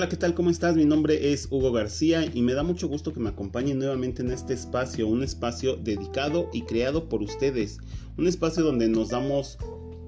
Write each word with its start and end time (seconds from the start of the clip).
Hola, 0.00 0.08
¿qué 0.08 0.16
tal? 0.16 0.32
¿Cómo 0.32 0.48
estás? 0.48 0.76
Mi 0.76 0.86
nombre 0.86 1.30
es 1.30 1.46
Hugo 1.50 1.72
García 1.72 2.24
y 2.32 2.40
me 2.40 2.54
da 2.54 2.62
mucho 2.62 2.88
gusto 2.88 3.12
que 3.12 3.20
me 3.20 3.28
acompañen 3.28 3.78
nuevamente 3.78 4.22
en 4.22 4.30
este 4.30 4.54
espacio, 4.54 5.06
un 5.06 5.22
espacio 5.22 5.76
dedicado 5.76 6.48
y 6.54 6.62
creado 6.62 7.06
por 7.10 7.22
ustedes, 7.22 7.80
un 8.16 8.26
espacio 8.26 8.64
donde 8.64 8.88
nos 8.88 9.10
damos 9.10 9.58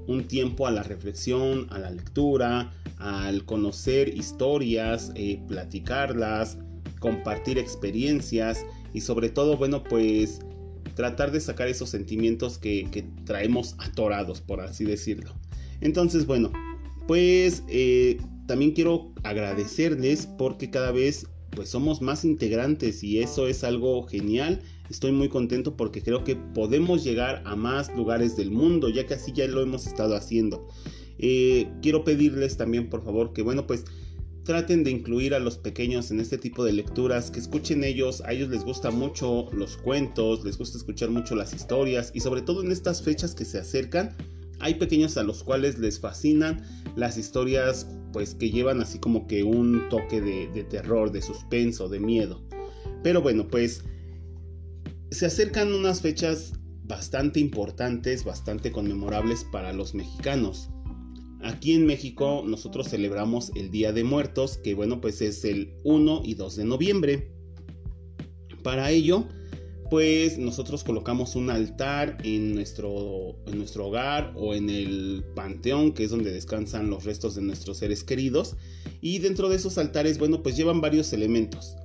un 0.06 0.24
tiempo 0.24 0.66
a 0.66 0.70
la 0.70 0.82
reflexión, 0.82 1.66
a 1.68 1.78
la 1.78 1.90
lectura, 1.90 2.72
al 2.96 3.44
conocer 3.44 4.08
historias, 4.16 5.12
eh, 5.14 5.42
platicarlas, 5.46 6.56
compartir 6.98 7.58
experiencias 7.58 8.64
y 8.94 9.02
sobre 9.02 9.28
todo, 9.28 9.58
bueno, 9.58 9.84
pues 9.84 10.38
tratar 10.94 11.32
de 11.32 11.40
sacar 11.40 11.68
esos 11.68 11.90
sentimientos 11.90 12.56
que, 12.56 12.88
traemos 13.26 13.74
atorados, 13.78 14.40
por 14.40 14.62
así 14.62 14.86
decirlo. 14.86 15.34
Entonces, 15.82 16.24
bueno, 16.24 16.50
pues 17.06 17.62
eh, 17.68 18.16
también 18.46 18.72
quiero 18.72 19.12
agradecerles 19.22 20.26
porque 20.38 20.70
cada 20.70 20.92
vez 20.92 21.26
pues 21.54 21.68
somos 21.68 22.00
más 22.00 22.24
integrantes 22.24 23.02
y 23.04 23.18
eso 23.18 23.46
es 23.46 23.62
algo 23.62 24.06
genial. 24.06 24.60
Estoy 24.90 25.12
muy 25.12 25.28
contento 25.28 25.76
porque 25.76 26.02
creo 26.02 26.24
que 26.24 26.36
podemos 26.36 27.04
llegar 27.04 27.42
a 27.44 27.56
más 27.56 27.94
lugares 27.94 28.36
del 28.36 28.50
mundo, 28.50 28.88
ya 28.88 29.06
que 29.06 29.14
así 29.14 29.32
ya 29.32 29.46
lo 29.46 29.62
hemos 29.62 29.86
estado 29.86 30.16
haciendo. 30.16 30.66
Eh, 31.18 31.68
quiero 31.82 32.04
pedirles 32.04 32.56
también, 32.56 32.88
por 32.88 33.04
favor, 33.04 33.32
que 33.32 33.42
bueno, 33.42 33.66
pues 33.66 33.84
traten 34.44 34.82
de 34.82 34.90
incluir 34.90 35.34
a 35.34 35.38
los 35.38 35.56
pequeños 35.56 36.10
en 36.10 36.20
este 36.20 36.36
tipo 36.36 36.64
de 36.64 36.72
lecturas, 36.72 37.30
que 37.30 37.38
escuchen 37.38 37.84
ellos, 37.84 38.22
a 38.22 38.32
ellos 38.32 38.48
les 38.48 38.64
gusta 38.64 38.90
mucho 38.90 39.48
los 39.52 39.76
cuentos, 39.76 40.44
les 40.44 40.58
gusta 40.58 40.78
escuchar 40.78 41.10
mucho 41.10 41.36
las 41.36 41.54
historias 41.54 42.10
y 42.14 42.20
sobre 42.20 42.42
todo 42.42 42.64
en 42.64 42.72
estas 42.72 43.02
fechas 43.02 43.34
que 43.34 43.44
se 43.44 43.58
acercan, 43.58 44.16
hay 44.58 44.74
pequeños 44.74 45.16
a 45.16 45.22
los 45.22 45.44
cuales 45.44 45.78
les 45.78 46.00
fascinan 46.00 46.64
las 46.96 47.18
historias 47.18 47.86
pues 48.12 48.34
que 48.34 48.50
llevan 48.50 48.80
así 48.80 48.98
como 48.98 49.26
que 49.26 49.42
un 49.42 49.88
toque 49.88 50.20
de, 50.20 50.64
terror, 50.64 51.10
de 51.10 51.22
suspenso, 51.22 51.88
de 51.88 52.00
miedo. 52.00 52.42
Pero 53.02 53.22
bueno, 53.22 53.48
pues 53.48 53.84
se 55.10 55.26
acercan 55.26 55.72
unas 55.72 56.00
fechas 56.00 56.52
bastante 56.84 57.40
importantes, 57.40 58.24
bastante 58.24 58.70
conmemorables 58.70 59.44
para 59.44 59.72
los 59.72 59.94
mexicanos. 59.94 60.70
Aquí 61.42 61.74
en 61.74 61.86
México 61.86 62.44
nosotros 62.46 62.88
celebramos 62.88 63.50
el 63.56 63.70
Día 63.70 63.92
de 63.92 64.04
Muertos, 64.04 64.58
que 64.58 64.74
bueno, 64.74 65.00
pues 65.00 65.20
es 65.20 65.44
el 65.44 65.74
1 65.84 66.22
y 66.24 66.34
2 66.34 66.56
de 66.56 66.64
noviembre. 66.64 67.32
Para 68.62 68.90
ello, 68.90 69.26
pues 69.92 70.38
nosotros 70.38 70.84
colocamos 70.84 71.36
un 71.36 71.50
altar 71.50 72.16
en 72.24 72.54
nuestro, 72.54 73.36
en 73.46 73.58
nuestro 73.58 73.88
hogar 73.88 74.32
o 74.36 74.54
en 74.54 74.70
el 74.70 75.22
panteón, 75.34 75.92
que 75.92 76.04
es 76.04 76.10
donde 76.10 76.32
descansan 76.32 76.88
los 76.88 77.04
restos 77.04 77.34
de 77.34 77.42
nuestros 77.42 77.76
seres 77.76 78.02
queridos. 78.02 78.56
Y 79.02 79.18
dentro 79.18 79.50
de 79.50 79.56
esos 79.56 79.76
altares, 79.76 80.16
bueno, 80.16 80.42
pues 80.42 80.56
llevan 80.56 80.80
varios 80.80 81.12
elementos. 81.12 81.76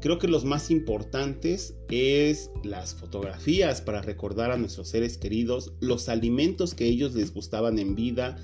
Creo 0.00 0.18
que 0.18 0.26
los 0.26 0.44
más 0.44 0.72
importantes 0.72 1.76
es 1.88 2.50
las 2.64 2.96
fotografías 2.96 3.80
para 3.80 4.02
recordar 4.02 4.50
a 4.50 4.56
nuestros 4.56 4.88
seres 4.88 5.16
queridos, 5.16 5.72
los 5.78 6.08
alimentos 6.08 6.74
que 6.74 6.86
ellos 6.86 7.14
les 7.14 7.32
gustaban 7.32 7.78
en 7.78 7.94
vida, 7.94 8.38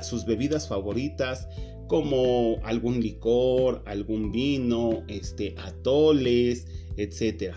sus 0.00 0.24
bebidas 0.24 0.68
favoritas, 0.68 1.48
como 1.86 2.56
algún 2.64 3.02
licor, 3.02 3.82
algún 3.84 4.32
vino, 4.32 5.04
este, 5.08 5.54
atoles, 5.58 6.66
etcétera. 6.96 7.56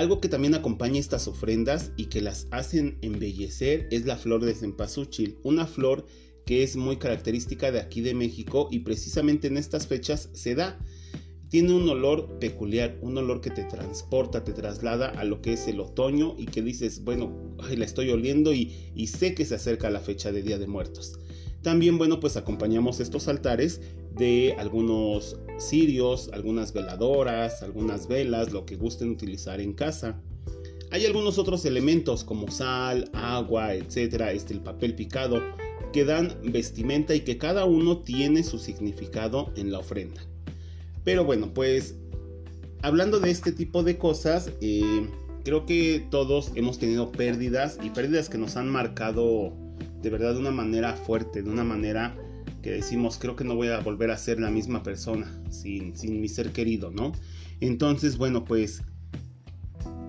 Algo 0.00 0.18
que 0.18 0.30
también 0.30 0.54
acompaña 0.54 0.98
estas 0.98 1.28
ofrendas 1.28 1.92
y 1.94 2.06
que 2.06 2.22
las 2.22 2.46
hacen 2.52 2.96
embellecer 3.02 3.86
es 3.90 4.06
la 4.06 4.16
flor 4.16 4.42
de 4.42 4.54
cempasúchil, 4.54 5.36
una 5.42 5.66
flor 5.66 6.06
que 6.46 6.62
es 6.62 6.74
muy 6.74 6.96
característica 6.96 7.70
de 7.70 7.80
aquí 7.80 8.00
de 8.00 8.14
México 8.14 8.70
y 8.72 8.78
precisamente 8.78 9.48
en 9.48 9.58
estas 9.58 9.86
fechas 9.86 10.30
se 10.32 10.54
da. 10.54 10.78
Tiene 11.50 11.74
un 11.74 11.86
olor 11.86 12.38
peculiar, 12.38 12.96
un 13.02 13.18
olor 13.18 13.42
que 13.42 13.50
te 13.50 13.64
transporta, 13.64 14.42
te 14.42 14.54
traslada 14.54 15.08
a 15.10 15.24
lo 15.24 15.42
que 15.42 15.52
es 15.52 15.68
el 15.68 15.80
otoño 15.80 16.34
y 16.38 16.46
que 16.46 16.62
dices, 16.62 17.04
bueno, 17.04 17.30
la 17.68 17.84
estoy 17.84 18.08
oliendo 18.08 18.54
y, 18.54 18.90
y 18.94 19.08
sé 19.08 19.34
que 19.34 19.44
se 19.44 19.56
acerca 19.56 19.90
la 19.90 20.00
fecha 20.00 20.32
de 20.32 20.40
Día 20.40 20.58
de 20.58 20.66
Muertos. 20.66 21.19
También, 21.62 21.98
bueno, 21.98 22.20
pues 22.20 22.36
acompañamos 22.36 23.00
estos 23.00 23.28
altares 23.28 23.80
de 24.16 24.54
algunos 24.58 25.36
cirios, 25.58 26.30
algunas 26.32 26.72
veladoras, 26.72 27.62
algunas 27.62 28.08
velas, 28.08 28.52
lo 28.52 28.64
que 28.64 28.76
gusten 28.76 29.10
utilizar 29.10 29.60
en 29.60 29.74
casa. 29.74 30.20
Hay 30.90 31.06
algunos 31.06 31.38
otros 31.38 31.64
elementos 31.66 32.24
como 32.24 32.50
sal, 32.50 33.10
agua, 33.12 33.74
etcétera, 33.74 34.32
este 34.32 34.54
el 34.54 34.60
papel 34.60 34.94
picado 34.94 35.40
que 35.92 36.04
dan 36.04 36.36
vestimenta 36.44 37.14
y 37.14 37.20
que 37.20 37.38
cada 37.38 37.64
uno 37.64 37.98
tiene 37.98 38.42
su 38.42 38.58
significado 38.58 39.52
en 39.56 39.70
la 39.70 39.80
ofrenda. 39.80 40.20
Pero 41.04 41.24
bueno, 41.24 41.52
pues 41.52 41.94
hablando 42.82 43.20
de 43.20 43.30
este 43.30 43.52
tipo 43.52 43.82
de 43.82 43.98
cosas, 43.98 44.50
eh, 44.60 45.08
creo 45.44 45.66
que 45.66 46.06
todos 46.10 46.52
hemos 46.54 46.78
tenido 46.78 47.12
pérdidas 47.12 47.78
y 47.82 47.90
pérdidas 47.90 48.28
que 48.28 48.38
nos 48.38 48.56
han 48.56 48.68
marcado 48.68 49.52
de 50.02 50.10
verdad 50.10 50.34
de 50.34 50.40
una 50.40 50.50
manera 50.50 50.94
fuerte, 50.94 51.42
de 51.42 51.50
una 51.50 51.64
manera 51.64 52.16
que 52.62 52.70
decimos, 52.70 53.18
creo 53.18 53.36
que 53.36 53.44
no 53.44 53.54
voy 53.54 53.68
a 53.68 53.80
volver 53.80 54.10
a 54.10 54.18
ser 54.18 54.40
la 54.40 54.50
misma 54.50 54.82
persona 54.82 55.42
sin, 55.50 55.96
sin 55.96 56.20
mi 56.20 56.28
ser 56.28 56.52
querido, 56.52 56.90
¿no? 56.90 57.12
Entonces, 57.60 58.16
bueno, 58.16 58.44
pues 58.44 58.82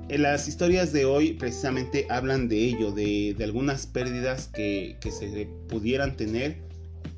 las 0.10 0.48
historias 0.48 0.92
de 0.92 1.06
hoy 1.06 1.34
precisamente 1.34 2.06
hablan 2.10 2.50
de 2.50 2.66
ello, 2.66 2.92
de, 2.92 3.34
de 3.38 3.44
algunas 3.44 3.88
pérdidas 3.88 4.48
que, 4.48 4.98
que, 5.00 5.12
se 5.12 5.48
pudieran 5.70 6.18
tener 6.18 6.62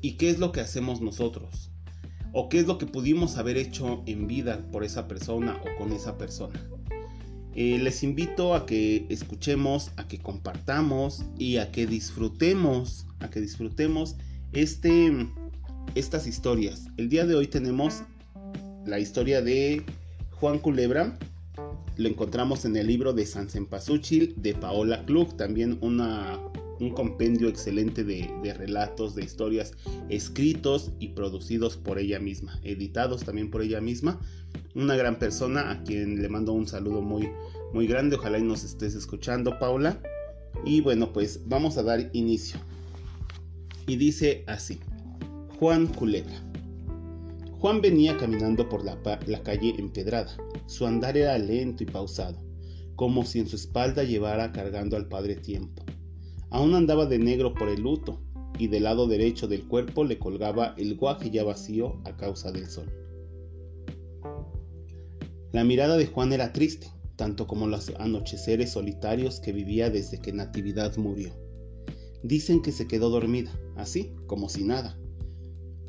y 0.00 0.12
qué 0.12 0.30
es 0.30 0.38
lo 0.38 0.52
que 0.52 0.60
hacemos 0.60 1.00
nosotros 1.00 1.72
o 2.32 2.48
qué 2.48 2.58
es 2.60 2.66
lo 2.66 2.78
que 2.78 2.86
pudimos 2.86 3.36
haber 3.36 3.56
hecho 3.56 4.02
en 4.06 4.26
vida 4.26 4.66
por 4.70 4.84
esa 4.84 5.08
persona 5.08 5.60
o 5.62 5.78
con 5.78 5.92
esa 5.92 6.18
persona. 6.18 6.68
Eh, 7.56 7.78
les 7.78 8.02
invito 8.02 8.54
a 8.54 8.66
que 8.66 9.06
escuchemos, 9.08 9.92
a 9.96 10.08
que 10.08 10.18
compartamos 10.18 11.24
y 11.38 11.58
a 11.58 11.70
que 11.70 11.86
disfrutemos, 11.86 13.06
a 13.20 13.30
que 13.30 13.40
disfrutemos 13.40 14.16
este, 14.52 15.28
estas 15.94 16.26
historias. 16.26 16.86
El 16.96 17.08
día 17.08 17.26
de 17.26 17.36
hoy 17.36 17.46
tenemos 17.46 18.02
la 18.86 18.98
historia 18.98 19.40
de 19.40 19.84
Juan 20.32 20.58
Culebra. 20.58 21.16
Lo 21.96 22.08
encontramos 22.08 22.64
en 22.64 22.76
el 22.76 22.88
libro 22.88 23.12
de 23.12 23.24
San 23.24 23.48
Sempasuchil 23.48 24.34
de 24.36 24.54
Paola 24.54 25.04
Klug, 25.04 25.36
también 25.36 25.78
una, 25.80 26.40
un 26.80 26.90
compendio 26.90 27.48
excelente 27.48 28.04
de, 28.04 28.54
relatos, 28.56 29.14
de 29.14 29.24
historias 29.24 29.72
escritos 30.08 30.92
y 30.98 31.08
producidos 31.08 31.76
por 31.76 31.98
ella 31.98 32.18
misma, 32.18 32.58
editados 32.62 33.24
también 33.24 33.50
por 33.50 33.62
ella 33.62 33.80
misma 33.80 34.20
una 34.74 34.96
gran 34.96 35.18
persona 35.18 35.70
a 35.70 35.82
quien 35.84 36.20
le 36.20 36.28
mando 36.28 36.52
un 36.52 36.66
saludo 36.66 37.00
muy, 37.00 37.30
muy 37.72 37.86
grande. 37.86 38.16
Ojalá 38.16 38.38
y 38.38 38.42
nos 38.42 38.64
estés 38.64 38.94
escuchando, 38.94 39.58
Paula. 39.58 40.00
Y 40.64 40.80
bueno, 40.80 41.12
pues 41.12 41.40
vamos 41.46 41.76
a 41.78 41.82
dar 41.82 42.10
inicio. 42.12 42.58
Y 43.86 43.96
dice 43.96 44.44
así, 44.46 44.80
Juan 45.58 45.86
Culebra. 45.86 46.42
Juan 47.58 47.80
venía 47.80 48.16
caminando 48.16 48.68
por 48.68 48.84
la, 48.84 48.98
la 49.26 49.42
calle 49.42 49.74
empedrada. 49.78 50.36
Su 50.66 50.86
andar 50.86 51.16
era 51.16 51.38
lento 51.38 51.82
y 51.82 51.86
pausado, 51.86 52.42
como 52.94 53.24
si 53.24 53.40
en 53.40 53.48
su 53.48 53.56
espalda 53.56 54.02
llevara 54.02 54.52
cargando 54.52 54.96
al 54.96 55.08
padre 55.08 55.36
tiempo. 55.36 55.84
Aún 56.54 56.76
andaba 56.76 57.06
de 57.06 57.18
negro 57.18 57.52
por 57.52 57.68
el 57.68 57.80
luto, 57.80 58.20
y 58.60 58.68
del 58.68 58.84
lado 58.84 59.08
derecho 59.08 59.48
del 59.48 59.66
cuerpo 59.66 60.04
le 60.04 60.20
colgaba 60.20 60.72
el 60.78 60.94
guaje 60.94 61.28
ya 61.28 61.42
vacío 61.42 62.00
a 62.04 62.16
causa 62.16 62.52
del 62.52 62.68
sol. 62.68 62.88
La 65.50 65.64
mirada 65.64 65.96
de 65.96 66.06
Juan 66.06 66.32
era 66.32 66.52
triste, 66.52 66.86
tanto 67.16 67.48
como 67.48 67.66
los 67.66 67.90
anocheceres 67.98 68.70
solitarios 68.70 69.40
que 69.40 69.50
vivía 69.50 69.90
desde 69.90 70.20
que 70.20 70.32
Natividad 70.32 70.96
murió. 70.96 71.34
Dicen 72.22 72.62
que 72.62 72.70
se 72.70 72.86
quedó 72.86 73.10
dormida, 73.10 73.50
así 73.74 74.12
como 74.28 74.48
si 74.48 74.62
nada, 74.62 74.96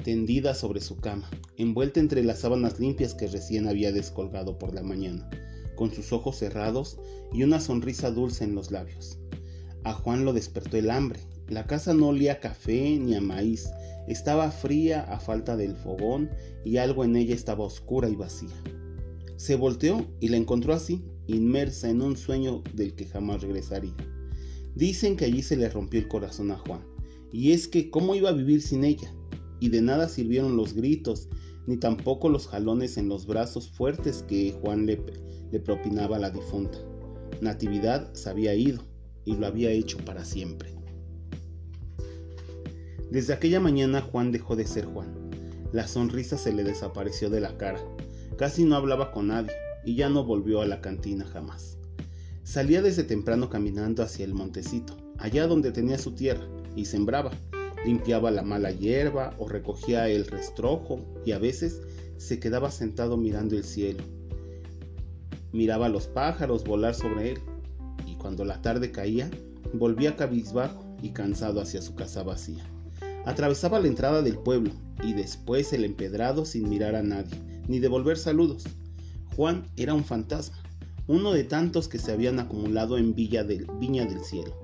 tendida 0.04 0.56
sobre 0.56 0.82
su 0.82 0.98
cama, 0.98 1.30
envuelta 1.58 2.00
entre 2.00 2.24
las 2.24 2.40
sábanas 2.40 2.80
limpias 2.80 3.14
que 3.14 3.28
recién 3.28 3.68
había 3.68 3.92
descolgado 3.92 4.58
por 4.58 4.74
la 4.74 4.82
mañana, 4.82 5.30
con 5.76 5.94
sus 5.94 6.12
ojos 6.12 6.38
cerrados 6.38 6.98
y 7.32 7.44
una 7.44 7.60
sonrisa 7.60 8.10
dulce 8.10 8.46
en 8.46 8.56
los 8.56 8.72
labios. 8.72 9.20
A 9.86 9.94
Juan 9.94 10.26
lo 10.26 10.34
despertó 10.34 10.78
el 10.78 10.90
hambre. 10.90 11.20
La 11.48 11.68
casa 11.68 11.94
no 11.94 12.08
olía 12.08 12.34
a 12.34 12.40
café 12.40 12.98
ni 13.00 13.14
a 13.14 13.22
maíz, 13.22 13.70
estaba 14.08 14.50
fría 14.50 15.02
a 15.02 15.20
falta 15.20 15.56
del 15.56 15.76
fogón 15.76 16.32
y 16.64 16.78
algo 16.78 17.04
en 17.04 17.16
ella 17.16 17.36
estaba 17.36 17.66
oscura 17.66 18.10
y 18.10 18.16
vacía. 18.16 18.56
Se 19.36 19.56
volteó 19.56 20.08
y 20.20 20.30
la 20.30 20.38
encontró 20.38 20.74
así, 20.74 21.04
inmersa 21.28 21.88
en 21.88 22.02
un 22.02 22.18
sueño 22.18 22.64
del 22.74 22.96
que 22.96 23.06
jamás 23.06 23.44
regresaría. 23.44 23.96
Dicen 24.74 25.16
que 25.16 25.26
allí 25.26 25.44
se 25.44 25.56
le 25.56 25.70
rompió 25.70 26.00
el 26.00 26.08
corazón 26.08 26.50
a 26.50 26.58
Juan, 26.58 26.82
y 27.32 27.52
es 27.52 27.68
que 27.68 27.92
cómo 27.92 28.16
iba 28.16 28.30
a 28.30 28.34
vivir 28.34 28.64
sin 28.64 28.86
ella, 28.86 29.14
y 29.60 29.70
de 29.70 29.84
nada 29.84 30.10
sirvieron 30.10 30.58
los 30.58 30.74
gritos, 30.74 31.30
ni 31.68 31.78
tampoco 31.78 32.28
los 32.28 32.48
jalones 32.48 32.98
en 32.98 33.08
los 33.08 33.28
brazos 33.28 33.70
fuertes 33.70 34.24
que 34.28 34.52
Juan 34.62 34.88
le, 34.88 35.00
le 35.52 35.60
propinaba 35.60 36.18
a 36.18 36.20
la 36.20 36.32
difunta. 36.32 36.80
Natividad 37.40 38.12
se 38.14 38.30
había 38.30 38.56
ido, 38.56 38.84
y 39.26 39.36
lo 39.36 39.48
había 39.48 39.72
hecho 39.72 39.98
para 40.06 40.24
siempre. 40.24 40.76
Desde 43.12 43.34
aquella 43.34 43.60
mañana 43.60 44.02
Juan 44.02 44.32
dejó 44.32 44.56
de 44.56 44.66
ser 44.66 44.86
Juan. 44.86 45.30
La 45.72 45.88
sonrisa 45.88 46.38
se 46.38 46.54
le 46.54 46.64
desapareció 46.64 47.30
de 47.30 47.42
la 47.42 47.58
cara. 47.58 47.80
Casi 48.38 48.64
no 48.64 48.76
hablaba 48.76 49.12
con 49.12 49.28
nadie 49.28 49.52
y 49.84 49.96
ya 49.96 50.10
no 50.10 50.24
volvió 50.24 50.62
a 50.62 50.66
la 50.66 50.82
cantina 50.82 51.26
jamás. 51.26 51.78
Salía 52.44 52.82
desde 52.82 53.04
temprano 53.04 53.50
caminando 53.50 54.04
hacia 54.04 54.26
el 54.26 54.34
montecito, 54.34 54.96
allá 55.18 55.48
donde 55.48 55.72
tenía 55.72 55.98
su 55.98 56.12
tierra, 56.12 56.46
y 56.76 56.86
sembraba. 56.86 57.32
Limpiaba 57.86 58.32
la 58.32 58.42
mala 58.42 58.72
hierba 58.72 59.34
o 59.38 59.48
recogía 59.48 60.10
el 60.10 60.28
restrojo 60.28 61.00
y 61.26 61.32
a 61.32 61.40
veces 61.40 61.82
se 62.18 62.40
quedaba 62.40 62.72
sentado 62.72 63.18
mirando 63.18 63.56
el 63.56 63.64
cielo. 63.64 64.04
Miraba 65.52 65.86
a 65.86 65.90
los 65.90 66.08
pájaros 66.08 66.64
volar 66.64 66.96
sobre 66.96 67.32
él 67.32 67.40
cuando 68.26 68.44
la 68.44 68.60
tarde 68.60 68.92
caía 68.92 69.30
volvía 69.72 70.16
cabizbajo 70.16 70.84
y 71.04 71.12
cansado 71.12 71.62
hacia 71.62 71.84
su 71.84 71.94
casa 71.94 72.24
vacía. 72.24 72.66
Atravesaba 73.24 73.80
la 73.80 73.88
entrada 73.88 74.24
del 74.24 74.40
pueblo 74.40 74.72
y 75.04 75.14
después 75.14 75.72
el 75.74 75.86
empedrado 75.86 76.44
sin 76.44 76.68
mirar 76.68 76.96
a 76.96 77.04
nadie, 77.04 77.40
ni 77.68 77.78
devolver 77.78 78.18
saludos. 78.18 78.64
Juan 79.36 79.68
era 79.78 79.94
un 79.94 80.04
fantasma, 80.04 80.58
uno 81.06 81.34
de 81.34 81.44
tantos 81.44 81.88
que 81.88 82.00
se 82.00 82.14
habían 82.14 82.40
acumulado 82.40 82.98
en 82.98 83.14
Villa 83.14 83.44
del, 83.44 83.68
Viña 83.80 84.06
del 84.06 84.22
Cielo, 84.22 84.60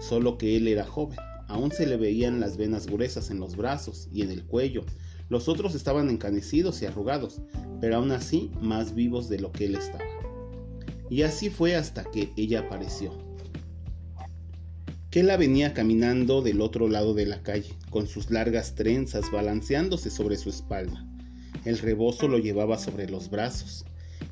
solo 0.00 0.36
que 0.36 0.56
él 0.56 0.66
era 0.66 0.84
joven, 0.84 1.16
aún 1.46 1.70
se 1.70 1.86
le 1.86 1.96
veían 1.96 2.40
las 2.40 2.56
venas 2.56 2.88
gruesas 2.88 3.30
en 3.30 3.38
los 3.38 3.54
brazos 3.54 4.08
y 4.12 4.22
en 4.22 4.32
el 4.32 4.44
cuello, 4.44 4.84
los 5.28 5.48
otros 5.48 5.76
estaban 5.76 6.10
encanecidos 6.10 6.82
y 6.82 6.86
arrugados, 6.86 7.42
pero 7.80 7.94
aún 7.94 8.10
así 8.10 8.50
más 8.60 8.92
vivos 8.92 9.28
de 9.28 9.38
lo 9.38 9.52
que 9.52 9.66
él 9.66 9.76
estaba. 9.76 10.13
Y 11.14 11.22
así 11.22 11.48
fue 11.48 11.76
hasta 11.76 12.02
que 12.02 12.32
ella 12.36 12.58
apareció. 12.58 13.12
Kela 15.10 15.36
venía 15.36 15.72
caminando 15.72 16.42
del 16.42 16.60
otro 16.60 16.88
lado 16.88 17.14
de 17.14 17.24
la 17.24 17.40
calle, 17.40 17.70
con 17.88 18.08
sus 18.08 18.32
largas 18.32 18.74
trenzas 18.74 19.30
balanceándose 19.30 20.10
sobre 20.10 20.36
su 20.36 20.50
espalda. 20.50 21.06
El 21.64 21.78
rebozo 21.78 22.26
lo 22.26 22.38
llevaba 22.38 22.78
sobre 22.78 23.08
los 23.08 23.30
brazos. 23.30 23.84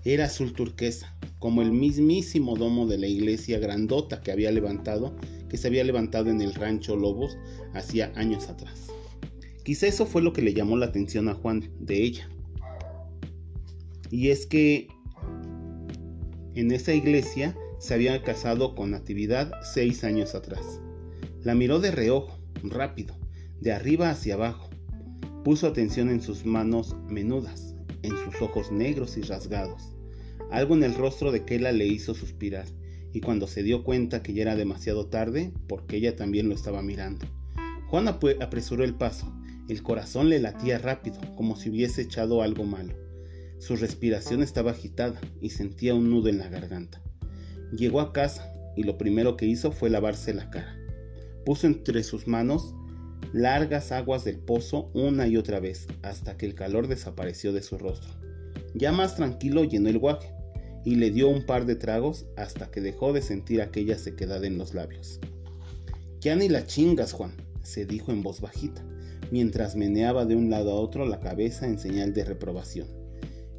Era 0.05 0.25
azul 0.25 0.55
turquesa, 0.55 1.17
como 1.39 1.63
el 1.63 1.71
mismísimo 1.71 2.57
domo 2.57 2.89
de 2.89 2.99
la 2.99 3.07
iglesia 3.07 3.61
grandota 3.61 4.21
que 4.21 4.33
había 4.33 4.51
levantado, 4.51 5.15
que 5.49 5.59
se 5.59 5.69
había 5.69 5.85
levantado 5.85 6.31
en 6.31 6.41
el 6.41 6.53
rancho 6.53 6.97
Lobos 6.97 7.37
hacía 7.75 8.11
años 8.17 8.49
atrás. 8.49 8.89
Quizá 9.63 9.87
eso 9.87 10.05
fue 10.05 10.21
lo 10.21 10.33
que 10.33 10.43
le 10.43 10.53
llamó 10.53 10.77
la 10.77 10.87
atención 10.87 11.29
a 11.29 11.35
Juan 11.35 11.71
de 11.79 12.03
ella. 12.03 12.29
Y 14.11 14.31
es 14.31 14.47
que 14.47 14.89
en 16.55 16.71
esa 16.73 16.93
iglesia 16.93 17.57
se 17.79 17.95
había 17.95 18.23
casado 18.23 18.75
con 18.75 18.91
Natividad 18.91 19.51
seis 19.63 20.05
años 20.05 20.35
atrás. 20.35 20.81
La 21.43 21.55
miró 21.55 21.81
de 21.81 21.91
reojo, 21.91 22.39
rápido, 22.63 23.17
de 23.61 23.73
arriba 23.73 24.11
hacia 24.11 24.35
abajo. 24.35 24.71
Puso 25.45 25.67
atención 25.67 26.09
en 26.09 26.21
sus 26.21 26.45
manos 26.45 26.95
menudas, 27.09 27.75
en 28.03 28.13
sus 28.17 28.41
ojos 28.41 28.71
negros 28.71 29.17
y 29.17 29.23
rasgados. 29.23 29.97
Algo 30.51 30.75
en 30.75 30.85
el 30.85 30.95
rostro 30.95 31.33
de 31.33 31.45
Kela 31.45 31.73
le 31.73 31.87
hizo 31.87 32.15
suspirar, 32.15 32.67
y 33.13 33.21
cuando 33.21 33.47
se 33.47 33.63
dio 33.63 33.83
cuenta 33.83 34.23
que 34.23 34.35
ya 34.35 34.43
era 34.43 34.57
demasiado 34.57 35.07
tarde, 35.07 35.53
porque 35.67 35.97
ella 35.97 36.15
también 36.15 36.49
lo 36.49 36.55
estaba 36.55 36.83
mirando. 36.83 37.27
Juan 37.89 38.09
apresuró 38.09 38.85
el 38.85 38.95
paso, 38.95 39.33
el 39.69 39.83
corazón 39.83 40.29
le 40.29 40.39
latía 40.41 40.79
rápido, 40.79 41.19
como 41.37 41.57
si 41.57 41.71
hubiese 41.71 42.03
echado 42.03 42.43
algo 42.43 42.65
malo. 42.65 42.95
Su 43.63 43.77
respiración 43.77 44.43
estaba 44.43 44.73
agitada 44.73 45.21
y 45.41 45.51
sentía 45.51 45.95
un 45.95 46.11
nudo 46.11 46.29
en 46.29 46.39
la 46.39 46.49
garganta. 46.49 47.01
Llegó 47.71 48.01
a 48.01 48.13
casa 48.13 48.53
y 48.77 48.83
lo 48.83 48.99
primero 48.99 49.37
que 49.37 49.47
hizo 49.47 49.71
fue 49.71 49.89
lavarse 49.89 50.35
la 50.35 50.51
cara. 50.51 50.77
Puso 51.47 51.69
entre 51.69 52.03
sus 52.03 52.27
manos 52.27 52.75
largas 53.33 53.93
aguas 53.93 54.25
del 54.25 54.41
pozo 54.41 54.91
una 54.95 55.29
y 55.29 55.37
otra 55.37 55.61
vez 55.61 55.87
hasta 56.03 56.37
que 56.37 56.45
el 56.45 56.57
calor 56.57 56.89
desapareció 56.89 57.53
de 57.53 57.63
su 57.63 57.79
rostro. 57.79 58.11
Ya 58.75 58.91
más 58.91 59.15
tranquilo 59.15 59.63
llenó 59.63 59.91
el 59.91 59.99
guaje 60.01 60.35
y 60.85 60.97
le 60.97 61.13
dio 61.13 61.29
un 61.29 61.47
par 61.47 61.65
de 61.65 61.77
tragos 61.77 62.27
hasta 62.37 62.69
que 62.69 62.81
dejó 62.81 63.13
de 63.13 63.23
sentir 63.23 63.63
aquella 63.63 63.97
sequedad 63.97 64.45
en 64.45 64.59
los 64.59 64.75
labios. 64.75 65.21
Ya 66.21 66.35
ni 66.35 66.49
la 66.49 66.67
chingas, 66.67 67.13
Juan, 67.13 67.31
se 67.63 67.87
dijo 67.87 68.11
en 68.11 68.25
voz 68.25 68.41
bajita, 68.41 68.85
mientras 69.31 69.77
meneaba 69.77 70.25
de 70.25 70.35
un 70.35 70.51
lado 70.51 70.73
a 70.73 70.81
otro 70.81 71.07
la 71.07 71.21
cabeza 71.21 71.69
en 71.69 71.79
señal 71.79 72.13
de 72.13 72.25
reprobación. 72.25 73.02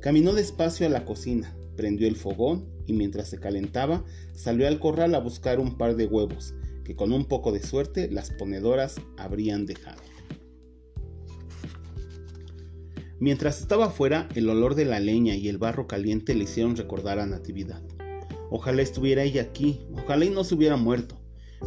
Caminó 0.03 0.33
despacio 0.33 0.85
a 0.85 0.89
la 0.89 1.05
cocina, 1.05 1.55
prendió 1.77 2.09
el 2.09 2.17
fogón 2.17 2.67
y 2.85 2.91
mientras 2.91 3.29
se 3.29 3.39
calentaba 3.39 4.03
salió 4.33 4.67
al 4.67 4.77
corral 4.77 5.15
a 5.15 5.19
buscar 5.19 5.61
un 5.61 5.77
par 5.77 5.95
de 5.95 6.07
huevos 6.07 6.53
que 6.83 6.93
con 6.93 7.13
un 7.13 7.23
poco 7.23 7.53
de 7.53 7.63
suerte 7.63 8.11
las 8.11 8.29
ponedoras 8.31 8.99
habrían 9.15 9.65
dejado. 9.65 10.01
Mientras 13.21 13.61
estaba 13.61 13.85
afuera, 13.85 14.27
el 14.35 14.49
olor 14.49 14.75
de 14.75 14.83
la 14.83 14.99
leña 14.99 15.35
y 15.35 15.47
el 15.47 15.57
barro 15.57 15.87
caliente 15.87 16.35
le 16.35 16.43
hicieron 16.43 16.75
recordar 16.75 17.19
a 17.19 17.25
Natividad. 17.25 17.81
Ojalá 18.49 18.81
estuviera 18.81 19.23
ella 19.23 19.43
aquí, 19.43 19.87
ojalá 19.93 20.25
y 20.25 20.31
no 20.31 20.43
se 20.43 20.55
hubiera 20.55 20.75
muerto, 20.75 21.17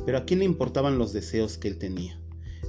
pero 0.04 0.18
a 0.18 0.26
quién 0.26 0.40
le 0.40 0.44
importaban 0.44 0.98
los 0.98 1.14
deseos 1.14 1.56
que 1.56 1.68
él 1.68 1.78
tenía. 1.78 2.20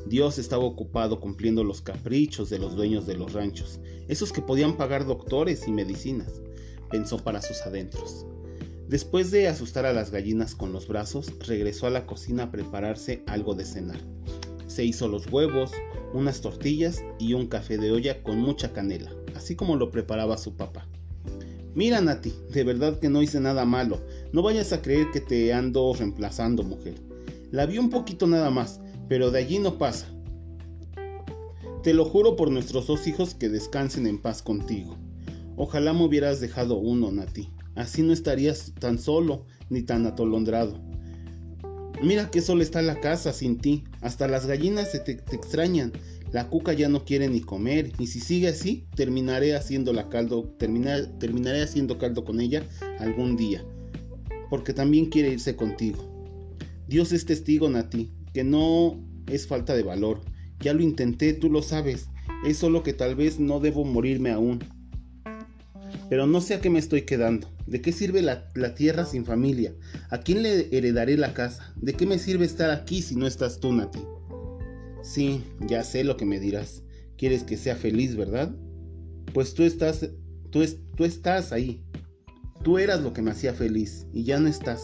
Dios 0.09 0.38
estaba 0.38 0.63
ocupado 0.63 1.19
cumpliendo 1.19 1.63
los 1.63 1.81
caprichos 1.81 2.50
de 2.50 2.59
los 2.59 2.75
dueños 2.75 3.06
de 3.06 3.15
los 3.15 3.33
ranchos, 3.33 3.80
esos 4.07 4.31
que 4.31 4.42
podían 4.42 4.77
pagar 4.77 5.06
doctores 5.06 5.68
y 5.68 5.71
medicinas, 5.71 6.42
pensó 6.89 7.18
para 7.18 7.42
sus 7.42 7.62
adentros. 7.62 8.25
Después 8.88 9.31
de 9.31 9.50
asustar 9.50 9.86
a 9.86 9.92
las 9.92 10.12
gallinas 10.12 10.56
con 10.56 10.71
los 10.71 10.88
brazos, 10.88 11.33
regresó 11.45 11.88
a 11.88 11.89
la 11.89 12.06
cocina 12.06 12.44
a 12.44 12.51
prepararse 12.51 13.21
algo 13.27 13.54
de 13.54 13.65
cenar. 13.65 14.00
Se 14.68 14.86
hizo 14.86 15.09
los 15.09 15.27
huevos, 15.27 15.71
unas 16.13 16.39
tortillas 16.39 17.03
y 17.19 17.33
un 17.33 17.48
café 17.48 17.77
de 17.77 17.92
olla 17.92 18.24
con 18.24 18.39
mucha 18.39 18.71
canela, 18.71 19.12
así 19.36 19.56
como 19.56 19.75
lo 19.75 19.92
preparaba 19.92 20.38
su 20.38 20.56
papá. 20.56 20.88
Mira, 21.75 22.00
Nati, 22.00 22.33
de 22.53 22.63
verdad 22.63 23.00
que 23.00 23.10
no 23.10 23.21
hice 23.21 23.39
nada 23.42 23.65
malo. 23.65 24.01
No 24.31 24.42
vayas 24.42 24.71
a 24.71 24.81
creer 24.81 25.12
que 25.12 25.19
te 25.19 25.53
ando 25.53 25.94
reemplazando, 25.94 26.63
mujer. 26.63 26.95
La 27.51 27.65
vi 27.65 27.77
un 27.77 27.89
poquito 27.89 28.25
nada 28.25 28.50
más, 28.50 28.80
pero 29.07 29.31
de 29.31 29.39
allí 29.39 29.59
no 29.59 29.77
pasa. 29.77 30.07
Te 31.83 31.94
lo 31.94 32.06
juro 32.06 32.36
por 32.36 32.51
nuestros 32.51 32.88
dos 32.88 33.07
hijos 33.07 33.33
que 33.33 33.50
descansen 33.50 34.07
en 34.07 34.21
paz 34.21 34.42
contigo. 34.42 34.98
Ojalá 35.56 35.94
me 35.94 36.04
hubieras 36.04 36.39
dejado 36.39 36.77
uno, 36.77 37.12
Nati. 37.12 37.50
Así 37.75 38.01
no 38.01 38.12
estarías 38.12 38.74
tan 38.80 39.00
solo 39.00 39.45
ni 39.69 39.83
tan 39.83 40.06
atolondrado. 40.06 40.81
Mira 42.04 42.30
que 42.30 42.42
solo 42.42 42.62
está 42.62 42.81
la 42.81 43.00
casa 43.00 43.33
sin 43.33 43.57
ti. 43.57 43.83
Hasta 44.01 44.27
las 44.27 44.45
gallinas 44.45 44.92
se 44.92 45.00
te, 45.00 45.13
extrañan. 45.13 45.93
La 46.31 46.50
cuca 46.50 46.74
ya 46.74 46.89
no 46.89 47.05
quiere 47.05 47.29
ni 47.29 47.41
comer. 47.41 47.91
Y 48.00 48.08
si 48.08 48.20
sigue 48.20 48.50
así, 48.50 48.86
terminaré 48.96 49.55
haciendo 49.55 49.93
caldo. 50.10 50.55
terminaré 50.58 51.62
haciendo 51.62 51.98
caldo 51.98 52.24
con 52.24 52.41
ella 52.41 52.63
algún 53.00 53.38
día. 53.38 53.63
Porque 54.50 54.74
también 54.74 55.05
quiere 55.05 55.29
irse 55.29 55.55
contigo. 55.55 56.03
Dios 56.88 57.12
es 57.12 57.25
testigo, 57.25 57.70
Nati, 57.70 58.12
que 58.38 58.44
no 58.44 59.03
es 59.25 59.48
falta 59.48 59.74
de 59.74 59.82
valor. 59.82 60.22
Ya 60.60 60.72
lo 60.72 60.84
intenté, 60.84 61.34
tú 61.34 61.50
lo 61.50 61.63
sabes. 61.63 62.06
Es 62.46 62.58
solo 62.58 62.84
que 62.84 62.94
tal 62.94 63.15
vez 63.15 63.39
no 63.39 63.60
debo 63.60 63.84
morirme 63.84 64.29
aún. 64.29 64.63
Pero 66.08 66.27
no 66.27 66.39
sé 66.39 66.53
a 66.53 66.62
qué 66.62 66.70
me 66.70 66.77
estoy 66.77 67.01
quedando. 67.01 67.50
¿De 67.65 67.82
qué 67.82 67.91
sirve 67.91 68.22
la, 68.22 68.75
tierra 68.75 69.06
sin 69.06 69.25
familia? 69.25 69.74
¿A 70.12 70.20
quién 70.20 70.44
le 70.44 70.70
heredaré 70.70 71.17
la 71.17 71.34
casa? 71.34 71.74
¿De 71.77 71.94
qué 71.94 72.06
me 72.06 72.20
sirve 72.20 72.46
estar 72.46 72.70
aquí 72.70 73.01
si 73.01 73.15
no 73.15 73.25
estás 73.25 73.60
tú, 73.60 73.74
Nati? 73.74 74.03
Sí, 75.01 75.41
ya 75.67 75.84
sé 75.84 76.03
lo 76.03 76.15
que 76.15 76.27
me 76.27 76.39
dirás. 76.39 76.84
Quieres 77.17 77.41
que 77.41 77.58
sea 77.58 77.75
feliz, 77.75 78.15
¿verdad? 78.15 78.56
Pues 79.34 79.56
tú 79.56 79.63
estás, 79.63 80.08
tú, 80.51 80.63
tú 80.96 81.06
estás 81.06 81.51
ahí. 81.51 81.82
Tú 82.63 82.77
eras 82.77 83.01
lo 83.01 83.13
que 83.13 83.24
me 83.24 83.32
hacía 83.32 83.56
feliz 83.56 84.06
y 84.13 84.25
ya 84.25 84.39
no 84.39 84.48
estás. 84.48 84.84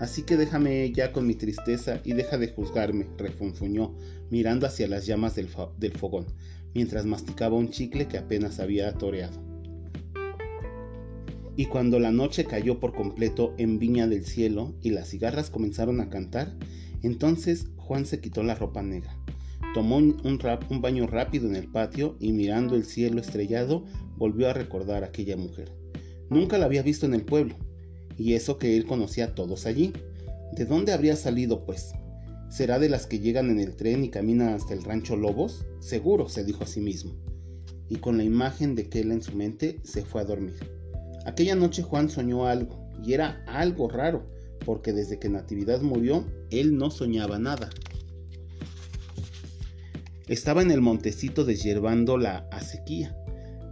Así 0.00 0.22
que 0.22 0.36
déjame 0.36 0.90
ya 0.92 1.12
con 1.12 1.26
mi 1.26 1.34
tristeza 1.34 2.00
y 2.04 2.14
deja 2.14 2.36
de 2.36 2.48
juzgarme, 2.48 3.06
refunfuñó, 3.16 3.94
mirando 4.30 4.66
hacia 4.66 4.88
las 4.88 5.06
llamas 5.06 5.36
del, 5.36 5.48
fogón, 5.48 6.26
mientras 6.74 7.06
masticaba 7.06 7.56
un 7.56 7.70
chicle 7.70 8.08
que 8.08 8.18
apenas 8.18 8.58
había 8.58 8.92
toreado. 8.94 9.40
Y 11.56 11.66
cuando 11.66 12.00
la 12.00 12.10
noche 12.10 12.44
cayó 12.44 12.80
por 12.80 12.92
completo 12.94 13.54
en 13.58 13.78
Viña 13.78 14.08
del 14.08 14.24
Cielo 14.24 14.74
y 14.82 14.90
las 14.90 15.10
cigarras 15.10 15.50
comenzaron 15.50 16.00
a 16.00 16.10
cantar, 16.10 16.56
entonces 17.02 17.68
Juan 17.76 18.06
se 18.06 18.20
quitó 18.20 18.42
la 18.42 18.56
ropa 18.56 18.82
negra, 18.82 19.16
tomó 19.74 19.98
un, 19.98 20.16
un 20.24 20.80
baño 20.80 21.06
rápido 21.06 21.46
en 21.46 21.54
el 21.54 21.68
patio 21.68 22.16
y 22.18 22.32
mirando 22.32 22.74
el 22.74 22.84
cielo 22.84 23.20
estrellado 23.20 23.84
volvió 24.16 24.48
a 24.48 24.54
recordar 24.54 25.04
a 25.04 25.08
aquella 25.08 25.36
mujer. 25.36 25.70
Nunca 26.28 26.58
la 26.58 26.64
había 26.64 26.82
visto 26.82 27.06
en 27.06 27.14
el 27.14 27.24
pueblo, 27.24 27.54
y 28.18 28.34
eso 28.34 28.58
que 28.58 28.76
él 28.76 28.86
conocía 28.86 29.26
a 29.26 29.34
todos 29.34 29.66
allí. 29.66 29.92
¿De 30.52 30.64
dónde 30.64 30.92
habría 30.92 31.16
salido, 31.16 31.64
pues? 31.64 31.92
¿Será 32.48 32.78
de 32.78 32.88
las 32.88 33.06
que 33.06 33.18
llegan 33.18 33.50
en 33.50 33.58
el 33.58 33.74
tren 33.74 34.04
y 34.04 34.10
caminan 34.10 34.50
hasta 34.50 34.74
el 34.74 34.84
rancho 34.84 35.16
Lobos? 35.16 35.66
Seguro, 35.80 36.28
se 36.28 36.44
dijo 36.44 36.64
a 36.64 36.68
sí 36.68 36.80
mismo. 36.80 37.14
Y 37.88 37.96
con 37.96 38.16
la 38.16 38.24
imagen 38.24 38.74
de 38.74 38.88
Kela 38.88 39.14
en 39.14 39.22
su 39.22 39.34
mente 39.34 39.80
se 39.82 40.04
fue 40.04 40.20
a 40.20 40.24
dormir. 40.24 40.54
Aquella 41.26 41.56
noche 41.56 41.82
Juan 41.82 42.08
soñó 42.08 42.46
algo, 42.46 42.90
y 43.02 43.14
era 43.14 43.42
algo 43.46 43.88
raro, 43.88 44.24
porque 44.64 44.92
desde 44.92 45.18
que 45.18 45.28
Natividad 45.28 45.80
murió, 45.80 46.24
él 46.50 46.76
no 46.76 46.90
soñaba 46.90 47.38
nada. 47.38 47.70
Estaba 50.28 50.62
en 50.62 50.70
el 50.70 50.80
montecito 50.80 51.44
deshiervando 51.44 52.16
la 52.16 52.48
acequia. 52.50 53.16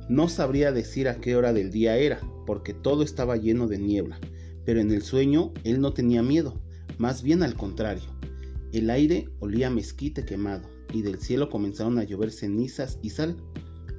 No 0.08 0.28
sabría 0.28 0.72
decir 0.72 1.08
a 1.08 1.16
qué 1.16 1.36
hora 1.36 1.52
del 1.52 1.70
día 1.70 1.96
era, 1.96 2.20
porque 2.46 2.74
todo 2.74 3.02
estaba 3.02 3.36
lleno 3.36 3.68
de 3.68 3.78
niebla, 3.78 4.18
pero 4.64 4.80
en 4.80 4.90
el 4.90 5.02
sueño 5.02 5.52
él 5.64 5.80
no 5.80 5.92
tenía 5.92 6.22
miedo, 6.22 6.60
más 6.98 7.22
bien 7.22 7.42
al 7.42 7.54
contrario. 7.54 8.04
El 8.72 8.90
aire 8.90 9.28
olía 9.40 9.70
mezquite 9.70 10.24
quemado, 10.24 10.68
y 10.92 11.02
del 11.02 11.18
cielo 11.20 11.50
comenzaron 11.50 11.98
a 11.98 12.04
llover 12.04 12.30
cenizas 12.30 12.98
y 13.02 13.10
sal. 13.10 13.36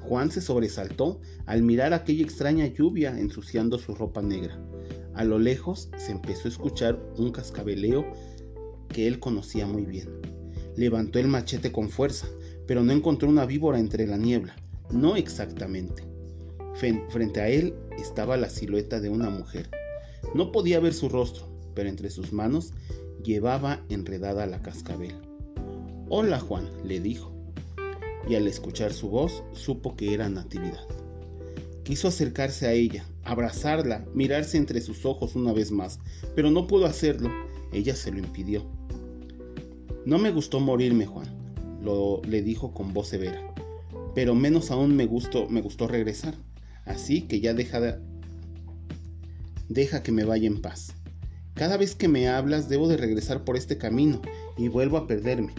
Juan 0.01 0.31
se 0.31 0.41
sobresaltó 0.41 1.21
al 1.45 1.63
mirar 1.63 1.93
aquella 1.93 2.23
extraña 2.23 2.67
lluvia 2.67 3.17
ensuciando 3.17 3.77
su 3.77 3.95
ropa 3.95 4.21
negra. 4.21 4.59
A 5.15 5.23
lo 5.23 5.39
lejos 5.39 5.89
se 5.97 6.11
empezó 6.11 6.47
a 6.47 6.51
escuchar 6.51 6.99
un 7.17 7.31
cascabeleo 7.31 8.05
que 8.89 9.07
él 9.07 9.19
conocía 9.19 9.65
muy 9.65 9.85
bien. 9.85 10.09
Levantó 10.75 11.19
el 11.19 11.27
machete 11.27 11.71
con 11.71 11.89
fuerza, 11.89 12.27
pero 12.67 12.83
no 12.83 12.91
encontró 12.91 13.29
una 13.29 13.45
víbora 13.45 13.79
entre 13.79 14.07
la 14.07 14.17
niebla. 14.17 14.55
No 14.91 15.15
exactamente. 15.15 16.03
Frente 16.75 17.41
a 17.41 17.47
él 17.47 17.75
estaba 17.97 18.37
la 18.37 18.49
silueta 18.49 18.99
de 18.99 19.09
una 19.09 19.29
mujer. 19.29 19.69
No 20.33 20.51
podía 20.51 20.79
ver 20.79 20.93
su 20.93 21.09
rostro, 21.09 21.47
pero 21.75 21.89
entre 21.89 22.09
sus 22.09 22.33
manos 22.33 22.73
llevaba 23.23 23.83
enredada 23.89 24.45
la 24.45 24.61
cascabel. 24.61 25.15
Hola 26.09 26.39
Juan, 26.39 26.69
le 26.83 26.99
dijo 26.99 27.33
y 28.27 28.35
al 28.35 28.47
escuchar 28.47 28.93
su 28.93 29.09
voz 29.09 29.43
supo 29.53 29.95
que 29.95 30.13
era 30.13 30.29
Natividad. 30.29 30.87
Quiso 31.83 32.07
acercarse 32.07 32.67
a 32.67 32.71
ella, 32.71 33.05
abrazarla, 33.23 34.05
mirarse 34.13 34.57
entre 34.57 34.81
sus 34.81 35.05
ojos 35.05 35.35
una 35.35 35.51
vez 35.51 35.71
más, 35.71 35.99
pero 36.35 36.49
no 36.49 36.67
pudo 36.67 36.85
hacerlo. 36.85 37.29
Ella 37.73 37.95
se 37.95 38.11
lo 38.11 38.19
impidió. 38.19 38.63
No 40.05 40.17
me 40.17 40.31
gustó 40.31 40.59
morirme, 40.59 41.05
Juan, 41.05 41.27
le 42.25 42.41
dijo 42.41 42.73
con 42.73 42.93
voz 42.93 43.09
severa. 43.09 43.53
Pero 44.15 44.35
menos 44.35 44.71
aún 44.71 44.95
me 44.95 45.05
gustó, 45.05 45.49
me 45.49 45.61
gustó 45.61 45.87
regresar. 45.87 46.35
Así 46.85 47.21
que 47.23 47.41
ya 47.41 47.53
deja 47.53 47.99
deja 49.69 50.03
que 50.03 50.11
me 50.11 50.23
vaya 50.23 50.47
en 50.47 50.61
paz. 50.61 50.93
Cada 51.53 51.77
vez 51.77 51.95
que 51.95 52.07
me 52.07 52.27
hablas 52.27 52.67
debo 52.67 52.87
de 52.87 52.97
regresar 52.97 53.43
por 53.43 53.57
este 53.57 53.77
camino 53.77 54.21
y 54.57 54.67
vuelvo 54.69 54.97
a 54.97 55.07
perderme. 55.07 55.53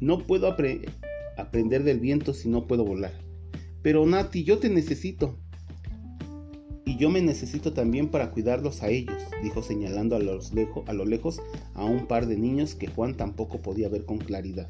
No 0.00 0.26
puedo 0.26 0.46
aprender 0.46 1.84
del 1.84 2.00
viento 2.00 2.34
si 2.34 2.48
no 2.48 2.66
puedo 2.66 2.84
volar. 2.84 3.12
Pero 3.82 4.06
Nati, 4.06 4.44
yo 4.44 4.58
te 4.58 4.68
necesito. 4.68 5.38
Y 6.84 6.96
yo 6.96 7.10
me 7.10 7.20
necesito 7.20 7.72
también 7.72 8.08
para 8.08 8.30
cuidarlos 8.30 8.82
a 8.82 8.88
ellos, 8.88 9.16
dijo 9.42 9.62
señalando 9.62 10.16
a, 10.16 10.18
los 10.18 10.52
a 10.86 10.92
lo 10.92 11.04
lejos 11.04 11.40
a 11.74 11.84
un 11.84 12.06
par 12.06 12.26
de 12.26 12.36
niños 12.36 12.74
que 12.74 12.88
Juan 12.88 13.16
tampoco 13.16 13.58
podía 13.58 13.88
ver 13.88 14.04
con 14.04 14.18
claridad. 14.18 14.68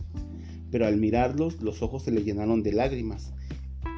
Pero 0.71 0.87
al 0.87 0.97
mirarlos 0.97 1.61
los 1.63 1.83
ojos 1.83 2.05
se 2.05 2.11
le 2.11 2.23
llenaron 2.23 2.63
de 2.63 2.73
lágrimas. 2.73 3.33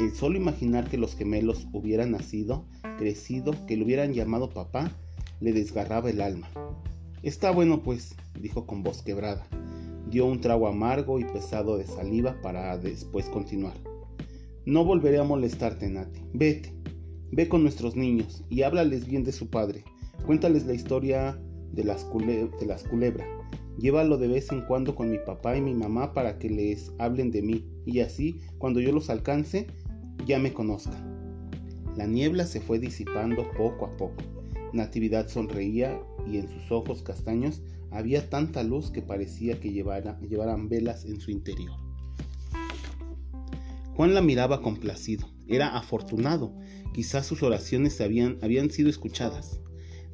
El 0.01 0.15
solo 0.15 0.37
imaginar 0.37 0.89
que 0.89 0.99
los 0.99 1.15
gemelos 1.15 1.67
hubieran 1.73 2.13
nacido, 2.13 2.67
crecido, 2.99 3.55
que 3.67 3.77
lo 3.77 3.85
hubieran 3.85 4.13
llamado 4.13 4.51
papá, 4.51 4.91
le 5.41 5.53
desgarraba 5.53 6.11
el 6.11 6.21
alma. 6.21 6.49
Está 7.23 7.51
bueno 7.51 7.83
pues, 7.83 8.15
dijo 8.41 8.67
con 8.67 8.83
voz 8.83 9.03
quebrada 9.03 9.47
dio 10.13 10.27
un 10.27 10.41
trago 10.41 10.69
amargo 10.69 11.19
y 11.19 11.25
pesado 11.25 11.79
de 11.79 11.87
saliva 11.87 12.37
para 12.43 12.77
después 12.79 13.27
continuar. 13.31 13.75
No 14.67 14.85
volveré 14.85 15.19
a 15.19 15.25
molestarte, 15.25 15.89
Nati. 15.89 16.21
Vete. 16.35 16.73
Ve 17.33 17.49
con 17.49 17.63
nuestros 17.63 17.97
niños 17.97 18.45
y 18.51 18.63
háblales 18.63 19.07
bien 19.07 19.25
de 19.25 19.33
su 19.33 19.49
padre. 19.49 19.85
Cuéntales 20.27 20.67
la 20.67 20.75
historia 20.75 21.41
de 21.73 21.83
las, 21.83 22.07
de 22.13 22.67
las 22.67 22.85
culebras. 22.85 23.27
Llévalo 23.79 24.19
de 24.19 24.29
vez 24.29 24.53
en 24.53 24.61
cuando 24.67 24.95
con 24.95 25.11
mi 25.11 25.19
papá 25.19 25.57
y 25.57 25.63
mi 25.63 25.73
mamá 25.73 26.13
para 26.13 26.39
que 26.39 26.51
les 26.51 26.93
hablen 26.99 27.31
de 27.31 27.41
mí 27.41 27.67
y 27.87 28.01
así, 28.01 28.39
cuando 28.59 28.81
yo 28.81 28.93
los 28.93 29.09
alcance, 29.09 29.67
ya 30.27 30.39
me 30.39 30.53
conozcan. 30.53 31.12
La 31.97 32.07
niebla 32.07 32.47
se 32.47 32.61
fue 32.61 32.79
disipando 32.79 33.51
poco 33.53 33.87
a 33.87 33.97
poco. 33.97 34.23
Natividad 34.73 35.29
sonreía 35.29 36.01
y 36.27 36.39
en 36.39 36.49
sus 36.49 36.71
ojos 36.73 37.03
castaños 37.03 37.61
había 37.91 38.31
tanta 38.31 38.63
luz 38.63 38.91
que 38.91 39.03
parecía 39.03 39.61
que 39.61 39.71
llevaran 39.73 40.69
velas 40.69 41.05
en 41.05 41.21
su 41.21 41.31
interior. 41.31 41.73
Juan 43.95 44.15
la 44.15 44.23
miraba 44.23 44.63
complacido. 44.63 45.29
Era 45.47 45.77
afortunado. 45.77 46.55
Quizás 46.95 47.27
sus 47.27 47.43
oraciones 47.43 48.01
habían, 48.01 48.39
habían 48.41 48.71
sido 48.71 48.89
escuchadas. 48.89 49.61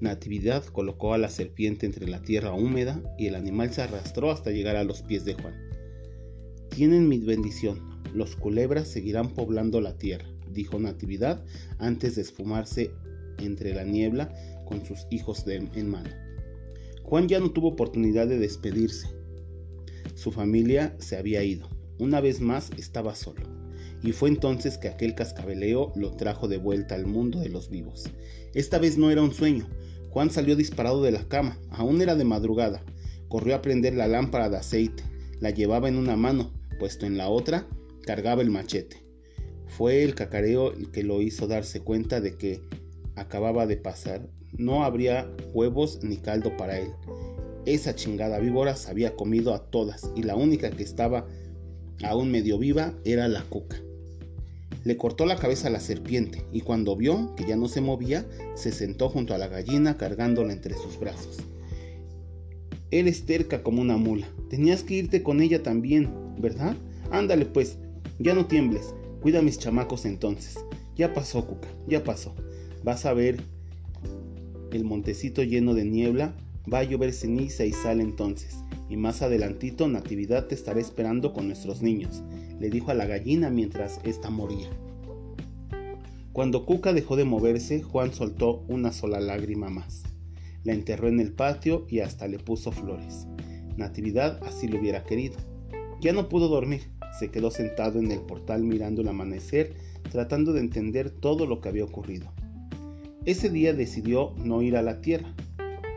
Natividad 0.01 0.65
colocó 0.65 1.15
a 1.15 1.19
la 1.19 1.29
serpiente 1.29 1.87
entre 1.87 2.09
la 2.09 2.23
tierra 2.23 2.53
húmeda 2.53 3.03
y 3.19 3.27
el 3.27 3.35
animal 3.37 3.73
se 3.73 3.83
arrastró 3.83 4.31
hasta 4.31 4.51
llegar 4.51 4.77
a 4.77 4.85
los 4.85 5.03
pies 5.03 5.25
de 5.25 5.35
Juan. 5.35 5.55
Tienen 6.71 7.09
mi 7.09 7.19
bendición. 7.19 8.03
Los 8.15 8.37
culebras 8.37 8.89
seguirán 8.89 9.35
poblando 9.35 9.81
la 9.81 9.97
tierra, 9.97 10.29
dijo 10.53 10.79
Natividad 10.79 11.45
antes 11.79 12.17
de 12.17 12.23
esfumarse 12.23 12.91
entre 13.39 13.75
la 13.75 13.85
niebla 13.85 14.33
con 14.67 14.85
sus 14.85 15.07
hijos 15.11 15.45
en 15.47 15.89
mano. 15.89 16.11
Juan 17.03 17.29
ya 17.29 17.41
no 17.41 17.51
tuvo 17.51 17.69
oportunidad 17.69 18.27
de 18.27 18.39
despedirse. 18.39 19.09
Su 20.15 20.31
familia 20.31 20.95
se 20.99 21.17
había 21.17 21.43
ido. 21.43 21.69
Una 21.99 22.21
vez 22.21 22.41
más 22.41 22.71
estaba 22.77 23.15
solo. 23.15 23.43
Y 24.03 24.13
fue 24.13 24.29
entonces 24.29 24.79
que 24.79 24.89
aquel 24.89 25.15
cascabeleo 25.15 25.93
lo 25.97 26.13
trajo 26.17 26.49
de 26.49 26.59
vuelta 26.59 26.95
al 26.95 27.07
mundo 27.07 27.41
de 27.41 27.49
los 27.49 27.71
vivos. 27.71 28.11
Esta 28.55 28.79
vez 28.79 28.99
no 28.99 29.11
era 29.11 29.23
un 29.23 29.33
sueño. 29.33 29.67
Juan 30.11 30.31
salió 30.31 30.55
disparado 30.55 31.03
de 31.03 31.13
la 31.13 31.27
cama. 31.29 31.59
Aún 31.71 32.03
era 32.03 32.15
de 32.15 32.25
madrugada. 32.25 32.83
Corrió 33.29 33.55
a 33.55 33.63
prender 33.63 33.95
la 33.95 34.07
lámpara 34.07 34.49
de 34.49 34.59
aceite. 34.59 35.03
La 35.41 35.51
llevaba 35.51 35.89
en 35.89 35.97
una 35.97 36.17
mano, 36.17 36.53
puesto 36.79 37.07
en 37.07 37.17
la 37.17 37.29
otra 37.29 37.67
cargaba 38.05 38.43
el 38.43 38.51
machete. 38.51 39.08
Fue 39.69 40.03
el 40.03 40.15
cacareo 40.15 40.73
el 40.73 40.91
que 40.91 41.03
lo 41.03 41.23
hizo 41.23 41.47
darse 41.47 41.81
cuenta 41.81 42.21
de 42.21 42.37
que 42.37 42.61
acababa 43.15 43.67
de 43.67 43.77
pasar 43.77 44.29
no 44.57 44.85
habría 44.85 45.31
huevos 45.53 46.01
ni 46.03 46.17
caldo 46.17 46.57
para 46.57 46.79
él. 46.79 46.91
Esa 47.67 47.95
chingada 47.95 48.39
víbora 48.39 48.77
se 48.77 48.91
había 48.91 49.15
comido 49.15 49.55
a 49.55 49.71
todas 49.71 50.11
y 50.17 50.23
la 50.23 50.37
única 50.37 50.71
que 50.71 50.83
estaba 50.83 51.27
aún 52.03 52.31
medio 52.31 52.59
viva 52.59 52.95
era 53.05 53.29
la 53.29 53.43
cuca. 53.43 53.77
Le 54.85 54.97
cortó 54.97 55.27
la 55.27 55.37
cabeza 55.37 55.69
a 55.69 55.71
la 55.71 55.81
serpiente 55.81 56.45
y 56.53 56.63
cuando 56.63 56.97
vio 56.97 57.35
que 57.37 57.47
ya 57.47 57.57
no 57.57 57.69
se 57.69 57.81
movía, 57.81 58.27
se 58.55 58.73
sentó 58.73 59.11
junto 59.11 59.35
a 59.35 59.39
la 59.39 59.49
gallina 59.49 59.97
cargándola 59.97 60.53
entre 60.53 60.75
sus 60.75 60.99
brazos. 60.99 61.39
Eres 62.91 63.27
terca 63.27 63.63
como 63.63 63.83
una 63.83 63.99
mula. 63.99 64.29
Tenías 64.49 64.83
que 64.83 64.95
irte 64.95 65.23
con 65.23 65.43
ella 65.43 65.63
también, 65.63 66.11
¿verdad? 66.39 66.75
Ándale 67.11 67.45
pues, 67.45 67.77
ya 68.19 68.35
no 68.35 68.47
tiembles. 68.47 68.95
Cuida 69.21 69.41
a 69.41 69.43
mis 69.43 69.59
chamacos 69.59 70.05
entonces. 70.05 70.59
Ya 70.97 71.13
pasó, 71.13 71.47
Cuca, 71.47 71.69
ya 71.87 72.05
pasó. 72.05 72.35
Vas 72.85 73.07
a 73.07 73.13
ver 73.13 73.41
el 74.73 74.85
montecito 74.85 75.43
lleno 75.43 75.75
de 75.75 75.85
niebla, 75.85 76.35
va 76.73 76.81
a 76.81 76.85
llover 76.85 77.13
ceniza 77.13 77.65
y 77.65 77.73
sal 77.73 78.01
entonces, 78.01 78.59
y 78.89 78.97
más 78.97 79.23
adelantito 79.23 79.89
Natividad 79.89 80.47
te 80.47 80.55
estará 80.55 80.81
esperando 80.81 81.33
con 81.33 81.47
nuestros 81.47 81.83
niños, 81.83 82.23
le 82.61 82.71
dijo 82.71 82.91
a 82.91 82.95
la 82.95 83.07
gallina 83.07 83.51
mientras 83.51 84.01
ésta 84.05 84.31
moría. 84.31 84.69
Cuando 86.33 86.67
Cuca 86.67 86.93
dejó 86.93 87.17
de 87.17 87.25
moverse, 87.25 87.83
Juan 87.83 88.13
soltó 88.13 88.65
una 88.69 88.93
sola 88.93 89.19
lágrima 89.19 89.71
más. 89.71 90.05
La 90.63 90.73
enterró 90.73 91.09
en 91.09 91.19
el 91.19 91.33
patio 91.33 91.87
y 91.89 92.01
hasta 92.01 92.29
le 92.29 92.39
puso 92.39 92.71
flores. 92.71 93.27
Natividad 93.77 94.41
así 94.45 94.69
lo 94.69 94.79
hubiera 94.79 95.05
querido. 95.05 95.37
Ya 96.01 96.13
no 96.13 96.29
pudo 96.29 96.49
dormir, 96.49 96.83
se 97.19 97.31
quedó 97.31 97.51
sentado 97.51 97.99
en 97.99 98.13
el 98.13 98.21
portal 98.21 98.63
mirando 98.63 99.03
el 99.03 99.09
amanecer, 99.09 99.75
tratando 100.11 100.53
de 100.53 100.61
entender 100.61 101.11
todo 101.11 101.47
lo 101.47 101.61
que 101.61 101.69
había 101.69 101.85
ocurrido. 101.85 102.33
Ese 103.25 103.51
día 103.51 103.75
decidió 103.75 104.35
no 104.43 104.63
ir 104.63 104.77
a 104.77 104.83
la 104.83 105.01
tierra. 105.01 105.35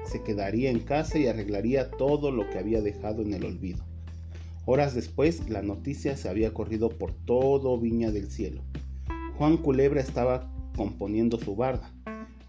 Se 0.06 0.24
quedaría 0.24 0.70
en 0.70 0.80
casa 0.80 1.18
y 1.18 1.28
arreglaría 1.28 1.92
todo 1.92 2.32
lo 2.32 2.50
que 2.50 2.58
había 2.58 2.82
dejado 2.82 3.22
en 3.22 3.34
el 3.34 3.46
olvido. 3.46 3.86
Horas 4.66 4.94
después, 4.94 5.50
la 5.50 5.62
noticia 5.62 6.18
se 6.18 6.30
había 6.30 6.54
corrido 6.54 6.90
por 6.90 7.14
todo 7.14 7.80
Viña 7.80 8.12
del 8.12 8.30
Cielo. 8.30 8.62
Juan 9.38 9.58
Culebra 9.58 10.02
estaba 10.02 10.52
componiendo 10.76 11.40
su 11.40 11.56
barda. 11.56 11.92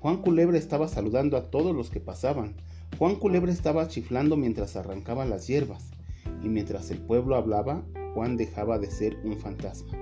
Juan 0.01 0.19
Culebra 0.19 0.59
estaba 0.59 0.89
saludando 0.89 1.37
a 1.37 1.51
todos 1.51 1.75
los 1.75 1.91
que 1.91 2.01
pasaban. 2.01 2.55
Juan 2.99 3.17
Culebra 3.17 3.53
estaba 3.53 3.89
chiflando 3.89 4.37
mientras 4.37 4.77
arrancaba 4.77 5.25
las 5.25 5.47
hierbas. 5.47 5.91
Y 6.43 6.49
mientras 6.49 6.91
el 6.91 6.99
pueblo 6.99 7.37
hablaba, 7.37 7.85
Juan 8.15 8.37
dejaba 8.37 8.79
de 8.79 8.91
ser 8.91 9.17
un 9.25 9.39
fantasma. 9.39 9.93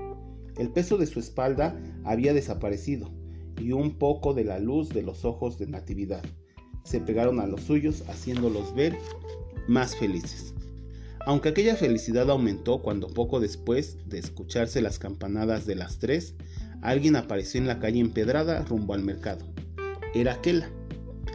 El 0.56 0.70
peso 0.70 0.98
de 0.98 1.06
su 1.06 1.20
espalda 1.20 1.80
había 2.04 2.34
desaparecido 2.34 3.10
y 3.58 3.72
un 3.72 3.98
poco 3.98 4.34
de 4.34 4.44
la 4.44 4.58
luz 4.58 4.88
de 4.90 5.02
los 5.02 5.24
ojos 5.24 5.58
de 5.58 5.66
Natividad. 5.66 6.22
Se 6.84 7.00
pegaron 7.00 7.40
a 7.40 7.46
los 7.46 7.62
suyos 7.62 8.04
haciéndolos 8.08 8.74
ver 8.74 8.96
más 9.68 9.96
felices. 9.96 10.54
Aunque 11.26 11.50
aquella 11.50 11.76
felicidad 11.76 12.30
aumentó 12.30 12.82
cuando 12.82 13.08
poco 13.08 13.40
después 13.40 13.98
de 14.06 14.18
escucharse 14.18 14.80
las 14.80 14.98
campanadas 14.98 15.66
de 15.66 15.74
las 15.74 15.98
tres, 15.98 16.34
alguien 16.80 17.16
apareció 17.16 17.60
en 17.60 17.66
la 17.66 17.78
calle 17.78 18.00
empedrada 18.00 18.64
rumbo 18.64 18.94
al 18.94 19.02
mercado. 19.02 19.44
Era 20.14 20.34
Aquela. 20.34 20.70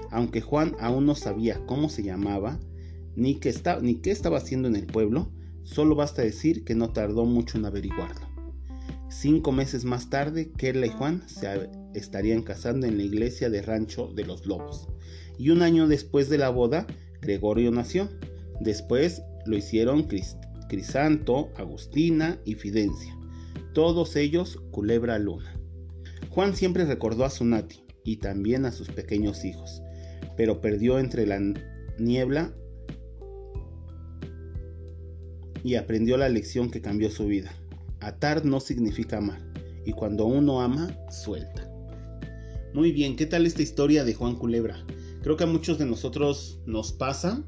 Aunque 0.09 0.41
Juan 0.41 0.75
aún 0.79 1.05
no 1.05 1.15
sabía 1.15 1.63
cómo 1.65 1.89
se 1.89 2.03
llamaba, 2.03 2.59
ni 3.15 3.35
qué, 3.35 3.53
ni 3.81 3.95
qué 3.95 4.11
estaba 4.11 4.37
haciendo 4.37 4.67
en 4.67 4.75
el 4.75 4.87
pueblo, 4.87 5.31
Solo 5.65 5.95
basta 5.95 6.21
decir 6.21 6.63
que 6.63 6.75
no 6.75 6.93
tardó 6.93 7.25
mucho 7.25 7.57
en 7.57 7.65
averiguarlo. 7.65 8.27
Cinco 9.09 9.51
meses 9.51 9.83
más 9.83 10.09
tarde, 10.09 10.51
Kerla 10.57 10.85
y 10.85 10.89
Juan 10.89 11.23
se 11.27 11.69
estarían 11.93 12.43
casando 12.43 12.87
en 12.87 12.97
la 12.97 13.03
iglesia 13.03 13.49
de 13.49 13.61
Rancho 13.61 14.11
de 14.13 14.25
los 14.25 14.45
Lobos. 14.45 14.87
Y 15.37 15.49
un 15.49 15.63
año 15.63 15.87
después 15.87 16.29
de 16.29 16.37
la 16.37 16.49
boda, 16.49 16.85
Gregorio 17.21 17.71
nació. 17.71 18.09
Después 18.61 19.23
lo 19.45 19.57
hicieron 19.57 20.07
Crisanto, 20.69 21.49
Agustina 21.55 22.39
y 22.45 22.55
Fidencia. 22.55 23.17
Todos 23.73 24.15
ellos 24.15 24.61
culebra 24.71 25.19
luna. 25.19 25.59
Juan 26.29 26.55
siempre 26.55 26.85
recordó 26.85 27.25
a 27.25 27.29
su 27.29 27.43
Nati 27.43 27.83
y 28.03 28.17
también 28.17 28.65
a 28.65 28.71
sus 28.71 28.89
pequeños 28.89 29.43
hijos, 29.45 29.81
pero 30.37 30.61
perdió 30.61 30.99
entre 30.99 31.25
la 31.25 31.39
niebla 31.97 32.53
y 35.65 35.75
aprendió 35.75 36.15
la 36.15 36.29
lección 36.29 36.69
que 36.69 36.79
cambió 36.79 37.09
su 37.09 37.25
vida. 37.25 37.51
Atar 37.99 38.45
no 38.45 38.59
significa 38.59 39.17
amar, 39.17 39.41
y 39.83 39.93
cuando 39.93 40.27
uno 40.27 40.61
ama, 40.61 40.95
suelta. 41.09 41.67
Muy 42.75 42.91
bien, 42.91 43.15
¿qué 43.15 43.25
tal 43.25 43.47
esta 43.47 43.63
historia 43.63 44.03
de 44.03 44.13
Juan 44.13 44.35
Culebra? 44.35 44.85
Creo 45.23 45.37
que 45.37 45.43
a 45.43 45.47
muchos 45.47 45.79
de 45.79 45.87
nosotros 45.87 46.59
nos 46.67 46.93
pasa 46.93 47.43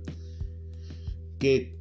que 1.38 1.78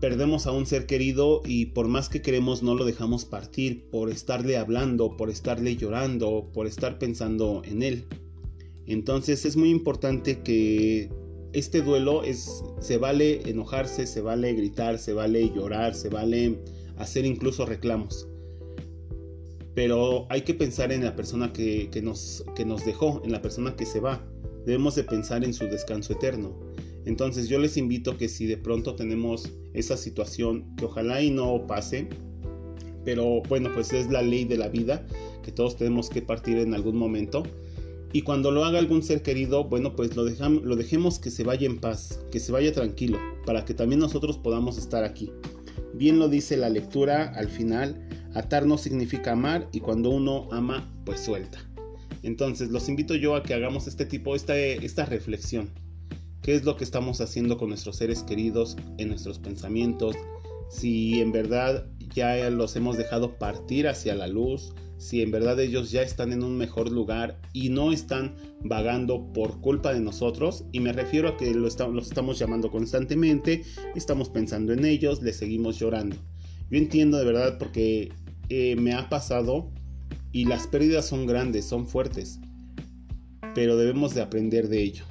perdemos 0.00 0.48
a 0.48 0.50
un 0.50 0.66
ser 0.66 0.86
querido 0.86 1.40
y 1.44 1.66
por 1.66 1.86
más 1.86 2.08
que 2.08 2.20
queremos 2.20 2.64
no 2.64 2.74
lo 2.74 2.84
dejamos 2.84 3.24
partir 3.24 3.88
por 3.90 4.10
estarle 4.10 4.56
hablando, 4.56 5.16
por 5.16 5.30
estarle 5.30 5.76
llorando, 5.76 6.50
por 6.52 6.66
estar 6.66 6.98
pensando 6.98 7.62
en 7.64 7.84
él. 7.84 8.08
Entonces 8.86 9.44
es 9.44 9.56
muy 9.56 9.70
importante 9.70 10.40
que 10.40 11.10
este 11.54 11.82
duelo 11.82 12.24
es 12.24 12.62
se 12.80 12.98
vale 12.98 13.48
enojarse, 13.48 14.06
se 14.06 14.20
vale 14.20 14.52
gritar, 14.54 14.98
se 14.98 15.12
vale 15.12 15.50
llorar, 15.54 15.94
se 15.94 16.08
vale 16.08 16.58
hacer 16.98 17.24
incluso 17.24 17.64
reclamos. 17.64 18.28
Pero 19.74 20.26
hay 20.30 20.42
que 20.42 20.54
pensar 20.54 20.92
en 20.92 21.04
la 21.04 21.16
persona 21.16 21.52
que, 21.52 21.88
nos, 22.02 22.44
que 22.54 22.64
nos 22.64 22.84
dejó, 22.84 23.22
en 23.24 23.32
la 23.32 23.40
persona 23.40 23.74
que 23.74 23.86
se 23.86 24.00
va. 24.00 24.24
Debemos 24.66 24.94
de 24.94 25.04
pensar 25.04 25.44
en 25.44 25.54
su 25.54 25.64
descanso 25.66 26.12
eterno. 26.12 26.54
Entonces 27.06 27.48
yo 27.48 27.58
les 27.58 27.76
invito 27.76 28.16
que 28.16 28.28
si 28.28 28.46
de 28.46 28.56
pronto 28.56 28.94
tenemos 28.94 29.50
esa 29.74 29.96
situación, 29.96 30.74
que 30.76 30.86
ojalá 30.86 31.22
y 31.22 31.30
no 31.30 31.66
pase, 31.66 32.08
pero 33.04 33.42
bueno, 33.48 33.70
pues 33.74 33.92
es 33.92 34.10
la 34.10 34.22
ley 34.22 34.44
de 34.44 34.56
la 34.56 34.68
vida, 34.68 35.06
que 35.42 35.52
todos 35.52 35.76
tenemos 35.76 36.08
que 36.08 36.22
partir 36.22 36.58
en 36.58 36.74
algún 36.74 36.96
momento. 36.96 37.42
Y 38.14 38.22
cuando 38.22 38.52
lo 38.52 38.64
haga 38.64 38.78
algún 38.78 39.02
ser 39.02 39.22
querido, 39.22 39.64
bueno, 39.64 39.96
pues 39.96 40.14
lo, 40.14 40.24
dejamos, 40.24 40.62
lo 40.62 40.76
dejemos 40.76 41.18
que 41.18 41.32
se 41.32 41.42
vaya 41.42 41.66
en 41.66 41.80
paz, 41.80 42.20
que 42.30 42.38
se 42.38 42.52
vaya 42.52 42.72
tranquilo, 42.72 43.18
para 43.44 43.64
que 43.64 43.74
también 43.74 43.98
nosotros 43.98 44.38
podamos 44.38 44.78
estar 44.78 45.02
aquí. 45.02 45.32
Bien 45.94 46.20
lo 46.20 46.28
dice 46.28 46.56
la 46.56 46.68
lectura 46.68 47.32
al 47.34 47.48
final, 47.48 48.08
atar 48.34 48.66
no 48.66 48.78
significa 48.78 49.32
amar 49.32 49.68
y 49.72 49.80
cuando 49.80 50.10
uno 50.10 50.48
ama, 50.52 50.94
pues 51.04 51.22
suelta. 51.22 51.58
Entonces 52.22 52.70
los 52.70 52.88
invito 52.88 53.16
yo 53.16 53.34
a 53.34 53.42
que 53.42 53.52
hagamos 53.52 53.88
este 53.88 54.06
tipo, 54.06 54.36
esta, 54.36 54.56
esta 54.56 55.06
reflexión. 55.06 55.70
¿Qué 56.40 56.54
es 56.54 56.62
lo 56.62 56.76
que 56.76 56.84
estamos 56.84 57.20
haciendo 57.20 57.58
con 57.58 57.70
nuestros 57.70 57.96
seres 57.96 58.22
queridos 58.22 58.76
en 58.98 59.08
nuestros 59.08 59.40
pensamientos? 59.40 60.14
Si 60.70 61.20
en 61.20 61.32
verdad 61.32 61.88
ya 62.14 62.48
los 62.48 62.76
hemos 62.76 62.96
dejado 62.96 63.36
partir 63.38 63.88
hacia 63.88 64.14
la 64.14 64.28
luz, 64.28 64.72
si 64.98 65.22
en 65.22 65.30
verdad 65.30 65.58
ellos 65.60 65.90
ya 65.90 66.02
están 66.02 66.32
en 66.32 66.42
un 66.42 66.56
mejor 66.56 66.90
lugar 66.90 67.40
y 67.52 67.68
no 67.68 67.92
están 67.92 68.34
vagando 68.60 69.32
por 69.32 69.60
culpa 69.60 69.92
de 69.92 70.00
nosotros, 70.00 70.64
y 70.72 70.80
me 70.80 70.92
refiero 70.92 71.28
a 71.28 71.36
que 71.36 71.52
los 71.54 71.76
estamos 72.06 72.38
llamando 72.38 72.70
constantemente, 72.70 73.62
estamos 73.94 74.28
pensando 74.28 74.72
en 74.72 74.84
ellos, 74.84 75.22
les 75.22 75.36
seguimos 75.36 75.78
llorando. 75.78 76.16
Yo 76.70 76.78
entiendo 76.78 77.18
de 77.18 77.24
verdad 77.24 77.58
porque 77.58 78.12
eh, 78.48 78.76
me 78.76 78.92
ha 78.94 79.08
pasado 79.08 79.70
y 80.32 80.46
las 80.46 80.66
pérdidas 80.66 81.06
son 81.06 81.26
grandes, 81.26 81.64
son 81.66 81.86
fuertes, 81.86 82.40
pero 83.54 83.76
debemos 83.76 84.14
de 84.14 84.22
aprender 84.22 84.68
de 84.68 84.82
ello. 84.82 85.04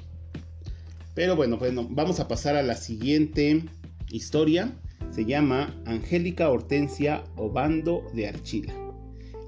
Pero 1.14 1.36
bueno, 1.36 1.56
bueno, 1.58 1.86
vamos 1.88 2.18
a 2.20 2.28
pasar 2.28 2.56
a 2.56 2.62
la 2.62 2.74
siguiente 2.74 3.64
historia. 4.10 4.76
Se 5.10 5.24
llama 5.24 5.80
Angélica 5.86 6.50
Hortensia 6.50 7.22
Obando 7.36 8.02
de 8.14 8.28
Archila. 8.28 8.83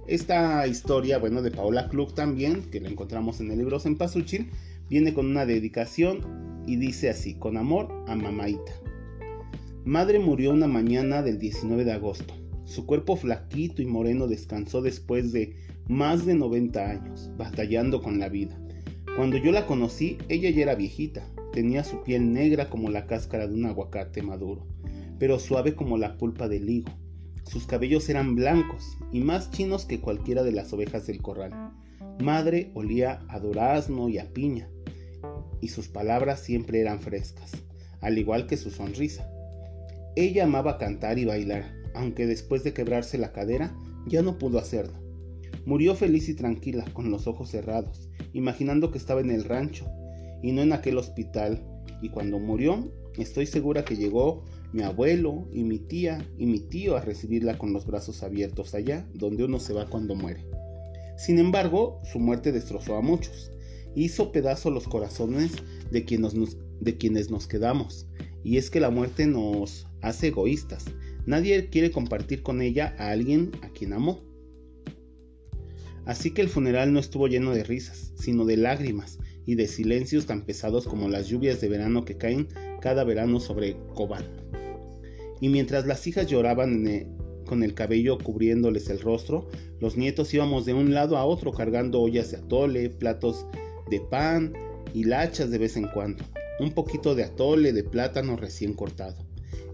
Esta 0.08 0.64
historia, 0.68 1.18
bueno, 1.18 1.42
de 1.42 1.50
Paola 1.50 1.88
Klug 1.88 2.14
también, 2.14 2.62
que 2.70 2.78
la 2.78 2.88
encontramos 2.88 3.40
en 3.40 3.50
el 3.50 3.58
libro 3.58 3.80
Sempasuchil, 3.80 4.50
viene 4.88 5.12
con 5.12 5.26
una 5.26 5.46
dedicación 5.46 6.62
y 6.64 6.76
dice 6.76 7.10
así, 7.10 7.34
con 7.34 7.56
amor 7.56 7.88
a 8.06 8.14
Mamaita. 8.14 8.72
Madre 9.84 10.20
murió 10.20 10.52
una 10.52 10.68
mañana 10.68 11.22
del 11.22 11.40
19 11.40 11.84
de 11.84 11.92
agosto. 11.92 12.34
Su 12.64 12.86
cuerpo 12.86 13.16
flaquito 13.16 13.82
y 13.82 13.86
moreno 13.86 14.28
descansó 14.28 14.80
después 14.80 15.32
de 15.32 15.56
más 15.88 16.24
de 16.24 16.36
90 16.36 16.88
años, 16.88 17.32
batallando 17.36 18.00
con 18.00 18.20
la 18.20 18.28
vida. 18.28 18.56
Cuando 19.16 19.38
yo 19.38 19.50
la 19.50 19.66
conocí, 19.66 20.18
ella 20.28 20.50
ya 20.50 20.62
era 20.62 20.76
viejita, 20.76 21.28
tenía 21.52 21.82
su 21.82 22.04
piel 22.04 22.32
negra 22.32 22.70
como 22.70 22.90
la 22.90 23.06
cáscara 23.06 23.48
de 23.48 23.54
un 23.54 23.66
aguacate 23.66 24.22
maduro, 24.22 24.68
pero 25.18 25.40
suave 25.40 25.74
como 25.74 25.98
la 25.98 26.16
pulpa 26.16 26.46
del 26.46 26.70
higo 26.70 26.92
sus 27.46 27.66
cabellos 27.66 28.08
eran 28.08 28.34
blancos 28.34 28.98
y 29.12 29.20
más 29.20 29.50
chinos 29.50 29.84
que 29.84 30.00
cualquiera 30.00 30.42
de 30.42 30.52
las 30.52 30.72
ovejas 30.72 31.06
del 31.06 31.22
corral. 31.22 31.72
Madre 32.20 32.70
olía 32.74 33.24
a 33.28 33.38
durazno 33.38 34.08
y 34.08 34.18
a 34.18 34.32
piña, 34.32 34.68
y 35.60 35.68
sus 35.68 35.88
palabras 35.88 36.40
siempre 36.40 36.80
eran 36.80 37.00
frescas, 37.00 37.52
al 38.00 38.18
igual 38.18 38.46
que 38.46 38.56
su 38.56 38.70
sonrisa. 38.70 39.30
Ella 40.16 40.44
amaba 40.44 40.78
cantar 40.78 41.18
y 41.18 41.24
bailar, 41.24 41.72
aunque 41.94 42.26
después 42.26 42.64
de 42.64 42.72
quebrarse 42.72 43.18
la 43.18 43.32
cadera 43.32 43.76
ya 44.06 44.22
no 44.22 44.38
pudo 44.38 44.58
hacerlo. 44.58 44.98
Murió 45.64 45.94
feliz 45.94 46.28
y 46.28 46.34
tranquila, 46.34 46.84
con 46.92 47.10
los 47.10 47.26
ojos 47.26 47.50
cerrados, 47.50 48.08
imaginando 48.32 48.90
que 48.90 48.98
estaba 48.98 49.20
en 49.20 49.30
el 49.30 49.44
rancho 49.44 49.86
y 50.42 50.52
no 50.52 50.62
en 50.62 50.72
aquel 50.72 50.98
hospital, 50.98 51.64
y 52.02 52.10
cuando 52.10 52.38
murió, 52.38 52.92
estoy 53.16 53.46
segura 53.46 53.84
que 53.84 53.96
llegó 53.96 54.44
mi 54.76 54.82
abuelo 54.82 55.48
y 55.52 55.64
mi 55.64 55.78
tía 55.78 56.22
y 56.36 56.44
mi 56.44 56.60
tío 56.60 56.96
a 56.96 57.00
recibirla 57.00 57.56
con 57.56 57.72
los 57.72 57.86
brazos 57.86 58.22
abiertos 58.22 58.74
allá, 58.74 59.08
donde 59.14 59.44
uno 59.44 59.58
se 59.58 59.72
va 59.72 59.88
cuando 59.88 60.14
muere. 60.14 60.44
Sin 61.16 61.38
embargo, 61.38 62.02
su 62.04 62.18
muerte 62.18 62.52
destrozó 62.52 62.96
a 62.96 63.00
muchos, 63.00 63.50
hizo 63.94 64.32
pedazo 64.32 64.70
los 64.70 64.86
corazones 64.86 65.52
de 65.90 66.04
quienes, 66.04 66.34
nos, 66.34 66.58
de 66.78 66.98
quienes 66.98 67.30
nos 67.30 67.46
quedamos, 67.46 68.06
y 68.44 68.58
es 68.58 68.68
que 68.68 68.80
la 68.80 68.90
muerte 68.90 69.26
nos 69.26 69.86
hace 70.02 70.28
egoístas. 70.28 70.84
Nadie 71.24 71.70
quiere 71.70 71.90
compartir 71.90 72.42
con 72.42 72.60
ella 72.60 72.94
a 72.98 73.08
alguien 73.08 73.52
a 73.62 73.70
quien 73.70 73.94
amó. 73.94 74.20
Así 76.04 76.32
que 76.32 76.42
el 76.42 76.50
funeral 76.50 76.92
no 76.92 77.00
estuvo 77.00 77.28
lleno 77.28 77.52
de 77.52 77.64
risas, 77.64 78.12
sino 78.14 78.44
de 78.44 78.58
lágrimas 78.58 79.18
y 79.46 79.54
de 79.54 79.68
silencios 79.68 80.26
tan 80.26 80.42
pesados 80.42 80.86
como 80.86 81.08
las 81.08 81.28
lluvias 81.28 81.62
de 81.62 81.68
verano 81.68 82.04
que 82.04 82.18
caen 82.18 82.48
cada 82.82 83.04
verano 83.04 83.40
sobre 83.40 83.76
Cobán. 83.94 84.24
Y 85.40 85.48
mientras 85.48 85.86
las 85.86 86.06
hijas 86.06 86.26
lloraban 86.26 86.84
con 87.46 87.62
el 87.62 87.74
cabello 87.74 88.18
cubriéndoles 88.18 88.90
el 88.90 89.00
rostro, 89.00 89.48
los 89.80 89.96
nietos 89.96 90.32
íbamos 90.34 90.66
de 90.66 90.74
un 90.74 90.94
lado 90.94 91.16
a 91.16 91.24
otro 91.24 91.52
cargando 91.52 92.00
ollas 92.00 92.30
de 92.30 92.38
atole, 92.38 92.90
platos 92.90 93.46
de 93.90 94.00
pan 94.00 94.52
y 94.94 95.04
lachas 95.04 95.50
de 95.50 95.58
vez 95.58 95.76
en 95.76 95.88
cuando, 95.88 96.24
un 96.58 96.72
poquito 96.72 97.14
de 97.14 97.24
atole 97.24 97.72
de 97.72 97.84
plátano 97.84 98.36
recién 98.36 98.72
cortado. 98.72 99.16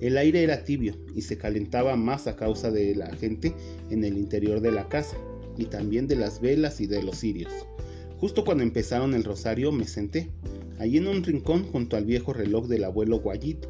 El 0.01 0.17
aire 0.19 0.43
era 0.43 0.65
tibio 0.65 0.97
y 1.15 1.23
se 1.23 1.39
calentaba 1.39 1.95
más 1.97 2.27
a 2.27 2.35
causa 2.35 2.71
de 2.71 2.95
la 2.97 3.15
gente 3.15 3.55
en 3.89 4.05
el 4.05 4.19
interior 4.19 4.61
de 4.61 4.73
la 4.73 4.89
casa 4.89 5.17
y 5.57 5.67
también 5.67 6.09
de 6.09 6.17
las 6.17 6.41
velas 6.41 6.81
y 6.81 6.87
de 6.87 7.03
los 7.03 7.21
cirios. 7.21 7.53
Justo 8.19 8.45
cuando 8.45 8.65
empezaron 8.65 9.15
el 9.15 9.25
rosario 9.25 9.71
me 9.71 9.87
senté, 9.87 10.29
allí 10.79 10.99
en 10.99 11.07
un 11.07 11.23
rincón 11.23 11.65
junto 11.65 11.97
al 11.97 12.05
viejo 12.05 12.33
reloj 12.33 12.67
del 12.67 12.85
abuelo 12.85 13.21
Guayito, 13.21 13.69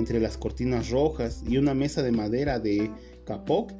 entre 0.00 0.18
las 0.18 0.36
cortinas 0.36 0.90
rojas 0.90 1.44
y 1.46 1.58
una 1.58 1.74
mesa 1.74 2.02
de 2.02 2.10
madera 2.10 2.58
de 2.58 2.90
capoc 3.24 3.70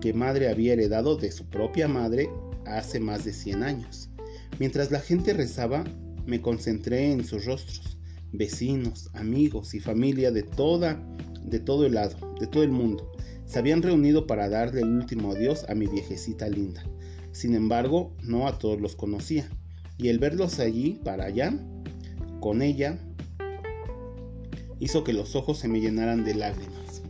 que 0.00 0.12
madre 0.12 0.48
había 0.48 0.74
heredado 0.74 1.16
de 1.16 1.32
su 1.32 1.48
propia 1.48 1.88
madre 1.88 2.30
hace 2.66 3.00
más 3.00 3.24
de 3.24 3.32
100 3.32 3.62
años. 3.62 4.10
Mientras 4.60 4.90
la 4.90 5.00
gente 5.00 5.32
rezaba, 5.32 5.82
me 6.26 6.40
concentré 6.40 7.10
en 7.10 7.24
sus 7.24 7.46
rostros, 7.46 7.98
vecinos, 8.32 9.10
amigos 9.14 9.74
y 9.74 9.80
familia 9.80 10.30
de 10.30 10.42
toda 10.42 11.02
de 11.44 11.58
todo 11.58 11.86
el 11.86 11.94
lado, 11.94 12.16
de 12.38 12.46
todo 12.46 12.62
el 12.62 12.70
mundo. 12.70 13.10
Se 13.46 13.58
habían 13.58 13.82
reunido 13.82 14.26
para 14.26 14.48
darle 14.48 14.82
el 14.82 14.88
último 14.88 15.32
adiós 15.32 15.64
a 15.68 15.74
mi 15.74 15.86
viejecita 15.86 16.48
linda. 16.48 16.84
Sin 17.32 17.54
embargo, 17.54 18.14
no 18.22 18.46
a 18.46 18.58
todos 18.58 18.80
los 18.80 18.94
conocía, 18.94 19.48
y 19.98 20.08
el 20.08 20.18
verlos 20.18 20.58
allí 20.58 21.00
para 21.04 21.24
allá, 21.24 21.52
con 22.40 22.62
ella, 22.62 22.98
hizo 24.82 25.04
que 25.04 25.12
los 25.12 25.36
ojos 25.36 25.58
se 25.58 25.68
me 25.68 25.80
llenaran 25.80 26.24
de 26.24 26.34
lágrimas. 26.34 27.02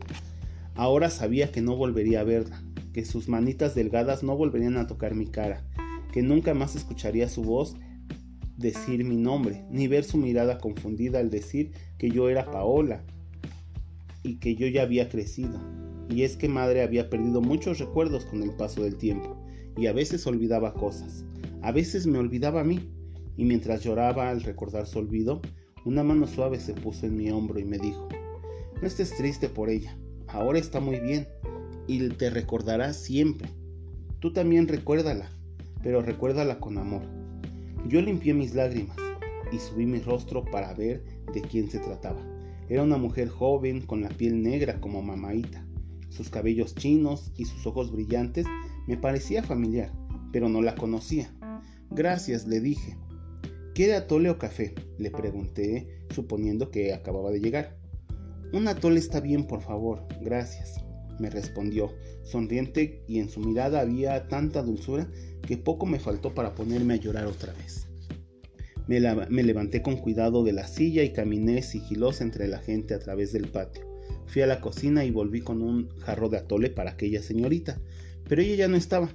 Ahora 0.75 1.09
sabía 1.09 1.51
que 1.51 1.63
no 1.63 1.75
volvería 1.75 2.19
a 2.19 2.23
verla, 2.23 2.61
que 2.93 3.03
sus 3.03 3.27
manitas 3.27 3.73
delgadas 3.73 4.21
no 4.21 4.37
volverían 4.37 4.77
a 4.77 4.85
tocar 4.85 5.15
mi 5.15 5.25
cara, 5.25 5.65
que 6.11 6.21
nunca 6.21 6.53
más 6.53 6.75
escucharía 6.75 7.27
su 7.29 7.41
voz 7.41 7.75
decir 8.57 9.03
mi 9.03 9.17
nombre, 9.17 9.65
ni 9.71 9.87
ver 9.87 10.03
su 10.03 10.17
mirada 10.17 10.59
confundida 10.59 11.17
al 11.17 11.31
decir 11.31 11.71
que 11.97 12.11
yo 12.11 12.29
era 12.29 12.51
Paola, 12.51 13.03
y 14.21 14.35
que 14.35 14.55
yo 14.55 14.67
ya 14.67 14.83
había 14.83 15.09
crecido. 15.09 15.59
Y 16.09 16.21
es 16.21 16.37
que 16.37 16.47
madre 16.47 16.83
había 16.83 17.09
perdido 17.09 17.41
muchos 17.41 17.79
recuerdos 17.79 18.25
con 18.25 18.43
el 18.43 18.51
paso 18.51 18.83
del 18.83 18.97
tiempo 18.97 19.35
y 19.77 19.87
a 19.87 19.93
veces 19.93 20.27
olvidaba 20.27 20.75
cosas. 20.75 21.25
A 21.63 21.71
veces 21.71 22.05
me 22.05 22.19
olvidaba 22.19 22.61
a 22.61 22.63
mí 22.63 22.87
y 23.35 23.45
mientras 23.45 23.83
lloraba 23.83 24.29
al 24.29 24.43
recordar 24.43 24.85
su 24.85 24.99
olvido, 24.99 25.41
una 25.85 26.03
mano 26.03 26.27
suave 26.27 26.59
se 26.59 26.73
puso 26.73 27.05
en 27.05 27.17
mi 27.17 27.29
hombro 27.29 27.59
y 27.59 27.65
me 27.65 27.77
dijo, 27.77 28.07
no 28.81 28.87
estés 28.87 29.15
triste 29.15 29.49
por 29.49 29.69
ella, 29.69 29.97
ahora 30.27 30.59
está 30.59 30.79
muy 30.79 30.99
bien 30.99 31.27
y 31.87 32.07
te 32.09 32.29
recordará 32.29 32.93
siempre. 32.93 33.49
Tú 34.19 34.31
también 34.31 34.67
recuérdala, 34.67 35.29
pero 35.81 36.01
recuérdala 36.01 36.59
con 36.59 36.77
amor. 36.77 37.01
Yo 37.87 38.01
limpié 38.01 38.33
mis 38.33 38.55
lágrimas 38.55 38.95
y 39.51 39.59
subí 39.59 39.85
mi 39.85 39.99
rostro 39.99 40.45
para 40.45 40.73
ver 40.73 41.03
de 41.33 41.41
quién 41.41 41.69
se 41.69 41.79
trataba. 41.79 42.21
Era 42.69 42.83
una 42.83 42.97
mujer 42.97 43.27
joven 43.27 43.81
con 43.81 44.01
la 44.01 44.09
piel 44.09 44.41
negra 44.41 44.79
como 44.79 45.01
mamaita. 45.01 45.65
Sus 46.09 46.29
cabellos 46.29 46.75
chinos 46.75 47.31
y 47.35 47.45
sus 47.45 47.67
ojos 47.67 47.91
brillantes 47.91 48.45
me 48.87 48.97
parecía 48.97 49.43
familiar, 49.43 49.91
pero 50.31 50.47
no 50.47 50.61
la 50.61 50.75
conocía. 50.75 51.29
Gracias, 51.89 52.47
le 52.47 52.61
dije. 52.61 52.97
¿Quiere 53.73 53.95
atole 53.95 54.29
o 54.29 54.37
café? 54.37 54.75
Le 54.99 55.09
pregunté, 55.09 55.87
suponiendo 56.13 56.69
que 56.69 56.93
acababa 56.93 57.31
de 57.31 57.39
llegar. 57.39 57.75
Un 58.51 58.67
atole 58.67 58.99
está 58.99 59.19
bien, 59.19 59.47
por 59.47 59.61
favor, 59.61 60.05
gracias, 60.21 60.75
me 61.19 61.31
respondió, 61.31 61.91
sonriente 62.21 63.03
y 63.07 63.17
en 63.19 63.29
su 63.29 63.39
mirada 63.39 63.81
había 63.81 64.27
tanta 64.27 64.61
dulzura 64.61 65.09
que 65.41 65.57
poco 65.57 65.87
me 65.87 65.99
faltó 65.99 66.35
para 66.35 66.53
ponerme 66.53 66.93
a 66.93 66.97
llorar 66.97 67.25
otra 67.25 67.51
vez. 67.53 67.87
Me, 68.87 68.99
levanté 69.43 69.81
con 69.81 69.97
cuidado 69.97 70.43
de 70.43 70.53
la 70.53 70.67
silla 70.67 71.03
y 71.03 71.11
caminé 71.11 71.63
sigilosa 71.63 72.23
entre 72.23 72.47
la 72.47 72.59
gente 72.59 72.93
a 72.93 72.99
través 72.99 73.33
del 73.33 73.47
patio. 73.47 73.87
Fui 74.27 74.43
a 74.43 74.47
la 74.47 74.61
cocina 74.61 75.03
y 75.03 75.09
volví 75.09 75.41
con 75.41 75.63
un 75.63 75.89
jarro 76.01 76.29
de 76.29 76.37
atole 76.37 76.69
para 76.69 76.91
aquella 76.91 77.23
señorita, 77.23 77.81
pero 78.29 78.43
ella 78.43 78.55
ya 78.55 78.67
no 78.67 78.77
estaba. 78.77 79.09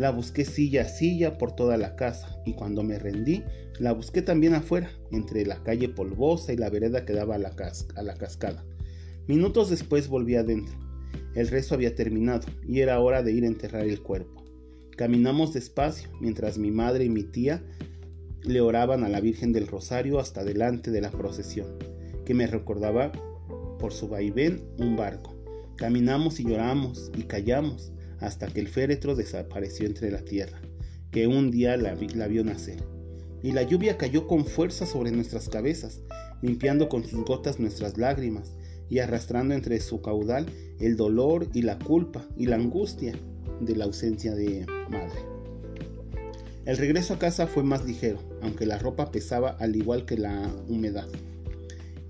La 0.00 0.10
busqué 0.10 0.46
silla 0.46 0.80
a 0.80 0.88
silla 0.88 1.36
por 1.36 1.52
toda 1.54 1.76
la 1.76 1.94
casa 1.94 2.34
y 2.46 2.54
cuando 2.54 2.82
me 2.82 2.98
rendí, 2.98 3.42
la 3.78 3.92
busqué 3.92 4.22
también 4.22 4.54
afuera, 4.54 4.90
entre 5.12 5.44
la 5.44 5.62
calle 5.62 5.90
polvosa 5.90 6.54
y 6.54 6.56
la 6.56 6.70
vereda 6.70 7.04
que 7.04 7.12
daba 7.12 7.34
a 7.34 7.38
la, 7.38 8.14
cascada. 8.14 8.64
Minutos 9.28 9.68
después 9.68 10.08
volví 10.08 10.36
adentro. 10.36 10.74
El 11.34 11.48
rezo 11.48 11.74
había 11.74 11.94
terminado 11.94 12.48
y 12.66 12.80
era 12.80 12.98
hora 12.98 13.22
de 13.22 13.32
ir 13.32 13.44
a 13.44 13.48
enterrar 13.48 13.84
el 13.84 14.00
cuerpo. 14.00 14.42
Caminamos 14.96 15.52
despacio 15.52 16.08
mientras 16.18 16.56
mi 16.56 16.70
madre 16.70 17.04
y 17.04 17.10
mi 17.10 17.24
tía 17.24 17.62
le 18.42 18.62
oraban 18.62 19.04
a 19.04 19.10
la 19.10 19.20
Virgen 19.20 19.52
del 19.52 19.66
Rosario 19.66 20.18
hasta 20.18 20.44
delante 20.44 20.90
de 20.90 21.02
la 21.02 21.10
procesión, 21.10 21.76
que 22.24 22.32
me 22.32 22.46
recordaba 22.46 23.12
por 23.78 23.92
su 23.92 24.08
vaivén 24.08 24.62
un 24.78 24.96
barco. 24.96 25.36
Caminamos 25.76 26.40
y 26.40 26.44
lloramos 26.44 27.12
y 27.18 27.24
callamos 27.24 27.92
hasta 28.20 28.46
que 28.46 28.60
el 28.60 28.68
féretro 28.68 29.14
desapareció 29.14 29.86
entre 29.86 30.10
la 30.10 30.22
tierra, 30.22 30.60
que 31.10 31.26
un 31.26 31.50
día 31.50 31.76
la, 31.76 31.96
la 32.14 32.26
vio 32.28 32.44
nacer. 32.44 32.82
Y 33.42 33.52
la 33.52 33.62
lluvia 33.62 33.96
cayó 33.96 34.26
con 34.26 34.44
fuerza 34.44 34.86
sobre 34.86 35.10
nuestras 35.10 35.48
cabezas, 35.48 36.02
limpiando 36.42 36.88
con 36.88 37.04
sus 37.04 37.24
gotas 37.24 37.58
nuestras 37.58 37.96
lágrimas 37.96 38.52
y 38.88 38.98
arrastrando 38.98 39.54
entre 39.54 39.80
su 39.80 40.02
caudal 40.02 40.46
el 40.78 40.96
dolor 40.96 41.46
y 41.54 41.62
la 41.62 41.78
culpa 41.78 42.24
y 42.36 42.46
la 42.46 42.56
angustia 42.56 43.14
de 43.60 43.76
la 43.76 43.84
ausencia 43.84 44.34
de 44.34 44.66
madre. 44.90 45.20
El 46.66 46.76
regreso 46.76 47.14
a 47.14 47.18
casa 47.18 47.46
fue 47.46 47.62
más 47.62 47.84
ligero, 47.86 48.18
aunque 48.42 48.66
la 48.66 48.78
ropa 48.78 49.10
pesaba 49.10 49.50
al 49.58 49.76
igual 49.76 50.04
que 50.04 50.18
la 50.18 50.52
humedad. 50.68 51.08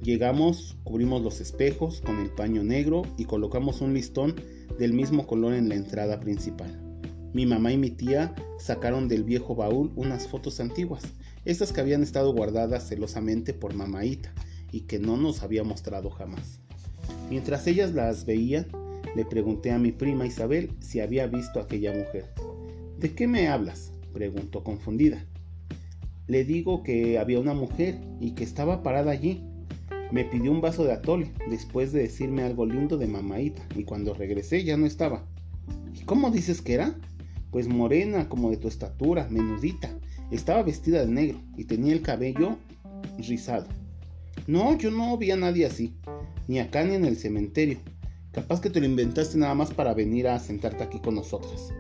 Llegamos, 0.03 0.77
cubrimos 0.83 1.23
los 1.23 1.41
espejos 1.41 2.01
con 2.01 2.19
el 2.19 2.31
paño 2.31 2.65
negro 2.65 3.03
y 3.17 3.27
colocamos 3.27 3.81
un 3.81 3.95
listón 3.95 4.35
del 4.81 4.95
mismo 4.95 5.27
color 5.27 5.53
en 5.53 5.69
la 5.69 5.75
entrada 5.75 6.21
principal. 6.21 6.81
Mi 7.35 7.45
mamá 7.45 7.71
y 7.71 7.77
mi 7.77 7.91
tía 7.91 8.35
sacaron 8.59 9.09
del 9.09 9.25
viejo 9.25 9.55
baúl 9.55 9.93
unas 9.95 10.27
fotos 10.27 10.59
antiguas, 10.59 11.03
estas 11.45 11.71
que 11.71 11.83
habían 11.83 12.03
estado 12.03 12.33
guardadas 12.33 12.89
celosamente 12.89 13.53
por 13.53 13.75
mamaita 13.75 14.33
y 14.73 14.81
que 14.83 14.99
no 14.99 15.19
nos 15.19 15.43
había 15.43 15.65
mostrado 15.65 16.09
jamás. 16.09 16.61
Mientras 17.29 17.67
ellas 17.67 17.93
las 17.93 18.25
veían, 18.25 18.69
le 19.15 19.27
pregunté 19.27 19.71
a 19.71 19.79
mi 19.79 19.93
prima 19.93 20.27
Isabel 20.27 20.71
si 20.81 21.01
había 21.01 21.27
visto 21.27 21.61
a 21.61 21.65
aquella 21.65 21.93
mujer. 21.93 22.33
¿De 22.99 23.13
qué 23.15 23.29
me 23.29 23.49
hablas? 23.49 23.93
preguntó 24.15 24.65
confundida. 24.65 25.27
Le 26.27 26.43
digo 26.45 26.83
que 26.85 27.19
había 27.19 27.39
una 27.39 27.53
mujer 27.53 28.01
y 28.19 28.31
que 28.31 28.45
estaba 28.45 28.83
parada 28.83 29.11
allí. 29.11 29.45
Me 30.11 30.25
pidió 30.25 30.51
un 30.51 30.61
vaso 30.61 30.85
de 30.85 30.93
atole 30.93 31.31
después 31.49 31.93
de 31.93 32.03
decirme 32.03 32.43
algo 32.43 32.67
lindo 32.67 32.99
de 32.99 33.07
mamaita 33.07 33.63
y 33.77 33.85
cuando 33.85 34.15
regresé 34.15 34.65
ya 34.65 34.77
no 34.77 34.87
estaba. 34.87 35.25
¿Y 35.95 36.05
cómo 36.05 36.31
dices 36.31 36.63
que 36.63 36.75
era? 36.75 36.97
Pues 37.51 37.69
morena 37.69 38.29
como 38.29 38.51
de 38.51 38.57
tu 38.57 38.69
estatura, 38.69 39.29
menudita. 39.31 39.91
Estaba 40.31 40.63
vestida 40.63 41.01
de 41.01 41.13
negro 41.13 41.41
y 41.57 41.65
tenía 41.65 41.93
el 41.93 42.03
cabello 42.03 42.57
rizado. 43.19 43.67
No, 44.47 44.77
yo 44.77 44.91
no 44.91 45.17
vi 45.17 45.31
a 45.31 45.37
nadie 45.37 45.67
así 45.67 45.95
ni 46.51 46.59
acá 46.59 46.83
ni 46.83 46.97
en 46.97 47.05
el 47.05 47.17
cementerio. 47.17 47.79
Capaz 48.33 48.61
que 48.61 48.71
te 48.71 48.81
lo 48.81 48.87
inventaste 48.87 49.39
nada 49.39 49.55
más 49.55 49.73
para 49.73 49.95
venir 49.95 50.27
a 50.27 50.37
sentarte 50.41 50.83
aquí 50.83 50.99
con 50.99 51.15
nosotras. 51.15 51.73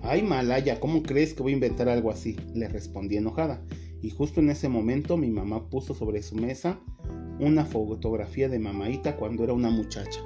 Ay, 0.00 0.22
Malaya, 0.22 0.80
¿cómo 0.80 1.02
crees 1.02 1.34
que 1.34 1.42
voy 1.42 1.52
a 1.52 1.56
inventar 1.56 1.90
algo 1.90 2.10
así? 2.10 2.34
Le 2.54 2.66
respondí 2.66 3.18
enojada. 3.18 3.62
Y 4.00 4.08
justo 4.08 4.40
en 4.40 4.48
ese 4.48 4.70
momento 4.70 5.18
mi 5.18 5.28
mamá 5.28 5.68
puso 5.68 5.92
sobre 5.92 6.22
su 6.22 6.34
mesa 6.34 6.80
una 7.40 7.64
fotografía 7.64 8.48
de 8.48 8.58
mamaita 8.58 9.16
cuando 9.16 9.44
era 9.44 9.52
una 9.52 9.70
muchacha. 9.70 10.20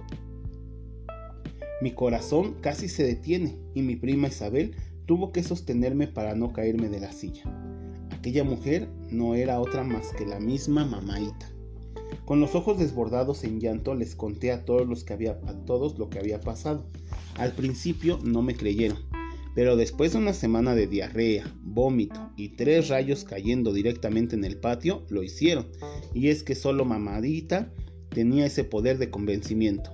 Mi 1.80 1.92
corazón 1.92 2.56
casi 2.60 2.88
se 2.88 3.04
detiene 3.04 3.56
y 3.74 3.82
mi 3.82 3.96
prima 3.96 4.28
Isabel 4.28 4.74
tuvo 5.06 5.32
que 5.32 5.42
sostenerme 5.42 6.06
para 6.06 6.34
no 6.34 6.52
caerme 6.52 6.88
de 6.88 7.00
la 7.00 7.12
silla. 7.12 7.44
Aquella 8.10 8.44
mujer 8.44 8.88
no 9.10 9.34
era 9.34 9.60
otra 9.60 9.84
más 9.84 10.12
que 10.12 10.26
la 10.26 10.40
misma 10.40 10.84
mamaita. 10.84 11.50
Con 12.24 12.40
los 12.40 12.54
ojos 12.54 12.78
desbordados 12.78 13.44
en 13.44 13.60
llanto 13.60 13.94
les 13.94 14.14
conté 14.14 14.52
a 14.52 14.64
todos 14.64 14.86
los 14.86 15.04
que 15.04 15.12
había 15.12 15.38
a 15.46 15.54
todos 15.64 15.98
lo 15.98 16.10
que 16.10 16.18
había 16.18 16.40
pasado. 16.40 16.84
Al 17.36 17.52
principio 17.52 18.18
no 18.22 18.42
me 18.42 18.54
creyeron, 18.54 18.98
pero 19.58 19.76
después 19.76 20.12
de 20.12 20.18
una 20.18 20.34
semana 20.34 20.76
de 20.76 20.86
diarrea, 20.86 21.52
vómito 21.64 22.30
y 22.36 22.50
tres 22.50 22.90
rayos 22.90 23.24
cayendo 23.24 23.72
directamente 23.72 24.36
en 24.36 24.44
el 24.44 24.56
patio, 24.56 25.04
lo 25.08 25.24
hicieron. 25.24 25.66
Y 26.14 26.28
es 26.28 26.44
que 26.44 26.54
solo 26.54 26.84
mamadita 26.84 27.74
tenía 28.08 28.46
ese 28.46 28.62
poder 28.62 28.98
de 28.98 29.10
convencimiento. 29.10 29.90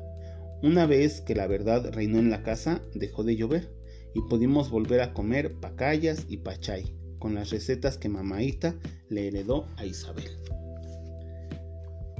Una 0.63 0.85
vez 0.85 1.23
que 1.23 1.35
la 1.35 1.47
verdad 1.47 1.95
reinó 1.95 2.19
en 2.19 2.29
la 2.29 2.43
casa, 2.43 2.83
dejó 2.95 3.25
de 3.25 3.37
llover 3.37 3.75
y 4.15 4.21
pudimos 4.29 4.69
volver 4.69 5.01
a 5.01 5.15
comer 5.15 5.55
pacayas 5.61 6.27
y 6.29 6.37
pachay, 6.37 6.95
con 7.19 7.35
las 7.35 7.49
recetas 7.49 7.97
que 7.97 8.11
mamaita 8.11 8.75
le 9.09 9.29
heredó 9.29 9.67
a 9.79 9.87
Isabel. 9.87 10.29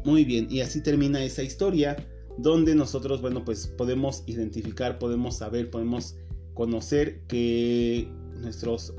Muy 0.03 0.25
bien, 0.25 0.47
y 0.49 0.63
así 0.63 0.83
termina 0.83 1.23
esa 1.23 1.43
historia 1.43 1.95
donde 2.39 2.75
nosotros, 2.75 3.21
bueno, 3.21 3.45
pues 3.45 3.67
podemos 3.67 4.25
identificar, 4.27 4.99
podemos 4.99 5.37
saber, 5.37 5.71
podemos 5.71 6.17
conocer 6.55 7.21
que 7.27 8.09
nuestros 8.41 8.95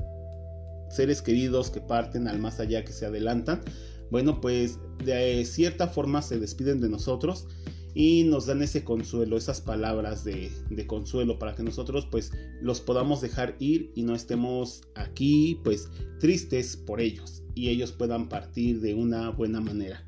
seres 0.90 1.22
queridos 1.22 1.70
que 1.70 1.80
parten 1.80 2.28
al 2.28 2.38
más 2.38 2.60
allá, 2.60 2.84
que 2.84 2.92
se 2.92 3.06
adelantan, 3.06 3.62
bueno, 4.10 4.40
pues 4.40 4.78
de 5.04 5.44
cierta 5.44 5.88
forma 5.88 6.22
se 6.22 6.38
despiden 6.38 6.80
de 6.80 6.88
nosotros 6.88 7.46
y 7.94 8.24
nos 8.24 8.46
dan 8.46 8.62
ese 8.62 8.84
consuelo, 8.84 9.36
esas 9.36 9.60
palabras 9.60 10.22
de, 10.22 10.50
de, 10.70 10.86
consuelo 10.86 11.38
para 11.38 11.54
que 11.54 11.62
nosotros 11.62 12.06
pues 12.10 12.30
los 12.60 12.80
podamos 12.80 13.20
dejar 13.22 13.56
ir 13.58 13.90
y 13.94 14.02
no 14.02 14.14
estemos 14.14 14.82
aquí 14.94 15.58
pues 15.64 15.88
tristes 16.20 16.76
por 16.76 17.00
ellos 17.00 17.42
y 17.54 17.70
ellos 17.70 17.92
puedan 17.92 18.28
partir 18.28 18.80
de 18.80 18.94
una 18.94 19.30
buena 19.30 19.60
manera. 19.60 20.06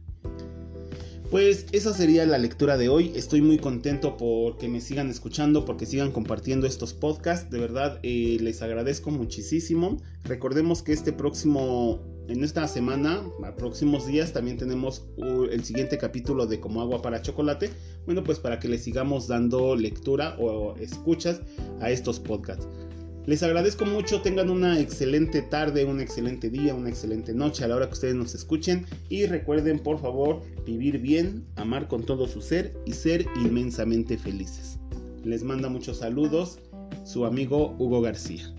Pues 1.30 1.66
esa 1.72 1.92
sería 1.92 2.24
la 2.24 2.38
lectura 2.38 2.78
de 2.78 2.88
hoy. 2.88 3.12
Estoy 3.14 3.42
muy 3.42 3.58
contento 3.58 4.16
porque 4.16 4.66
me 4.66 4.80
sigan 4.80 5.10
escuchando, 5.10 5.66
porque 5.66 5.84
sigan 5.84 6.10
compartiendo 6.10 6.66
estos 6.66 6.94
podcasts. 6.94 7.50
De 7.50 7.58
verdad, 7.58 8.00
eh, 8.02 8.38
les 8.40 8.62
agradezco 8.62 9.10
muchísimo. 9.10 9.98
Recordemos 10.24 10.82
que 10.82 10.94
este 10.94 11.12
próximo, 11.12 12.00
en 12.28 12.42
esta 12.42 12.66
semana, 12.66 13.22
a 13.44 13.54
próximos 13.56 14.06
días, 14.06 14.32
también 14.32 14.56
tenemos 14.56 15.04
el 15.18 15.62
siguiente 15.64 15.98
capítulo 15.98 16.46
de 16.46 16.60
Como 16.60 16.80
agua 16.80 17.02
para 17.02 17.20
chocolate. 17.20 17.68
Bueno, 18.06 18.24
pues 18.24 18.38
para 18.38 18.58
que 18.58 18.68
le 18.68 18.78
sigamos 18.78 19.28
dando 19.28 19.76
lectura 19.76 20.34
o 20.38 20.76
escuchas 20.76 21.42
a 21.80 21.90
estos 21.90 22.20
podcasts. 22.20 22.66
Les 23.28 23.42
agradezco 23.42 23.84
mucho, 23.84 24.22
tengan 24.22 24.48
una 24.48 24.80
excelente 24.80 25.42
tarde, 25.42 25.84
un 25.84 26.00
excelente 26.00 26.48
día, 26.48 26.74
una 26.74 26.88
excelente 26.88 27.34
noche 27.34 27.62
a 27.62 27.68
la 27.68 27.76
hora 27.76 27.86
que 27.86 27.92
ustedes 27.92 28.14
nos 28.14 28.34
escuchen 28.34 28.86
y 29.10 29.26
recuerden 29.26 29.80
por 29.80 30.00
favor 30.00 30.40
vivir 30.64 30.96
bien, 30.96 31.44
amar 31.56 31.88
con 31.88 32.04
todo 32.04 32.26
su 32.26 32.40
ser 32.40 32.72
y 32.86 32.92
ser 32.92 33.26
inmensamente 33.36 34.16
felices. 34.16 34.78
Les 35.24 35.42
manda 35.42 35.68
muchos 35.68 35.98
saludos 35.98 36.58
su 37.04 37.26
amigo 37.26 37.76
Hugo 37.78 38.00
García. 38.00 38.50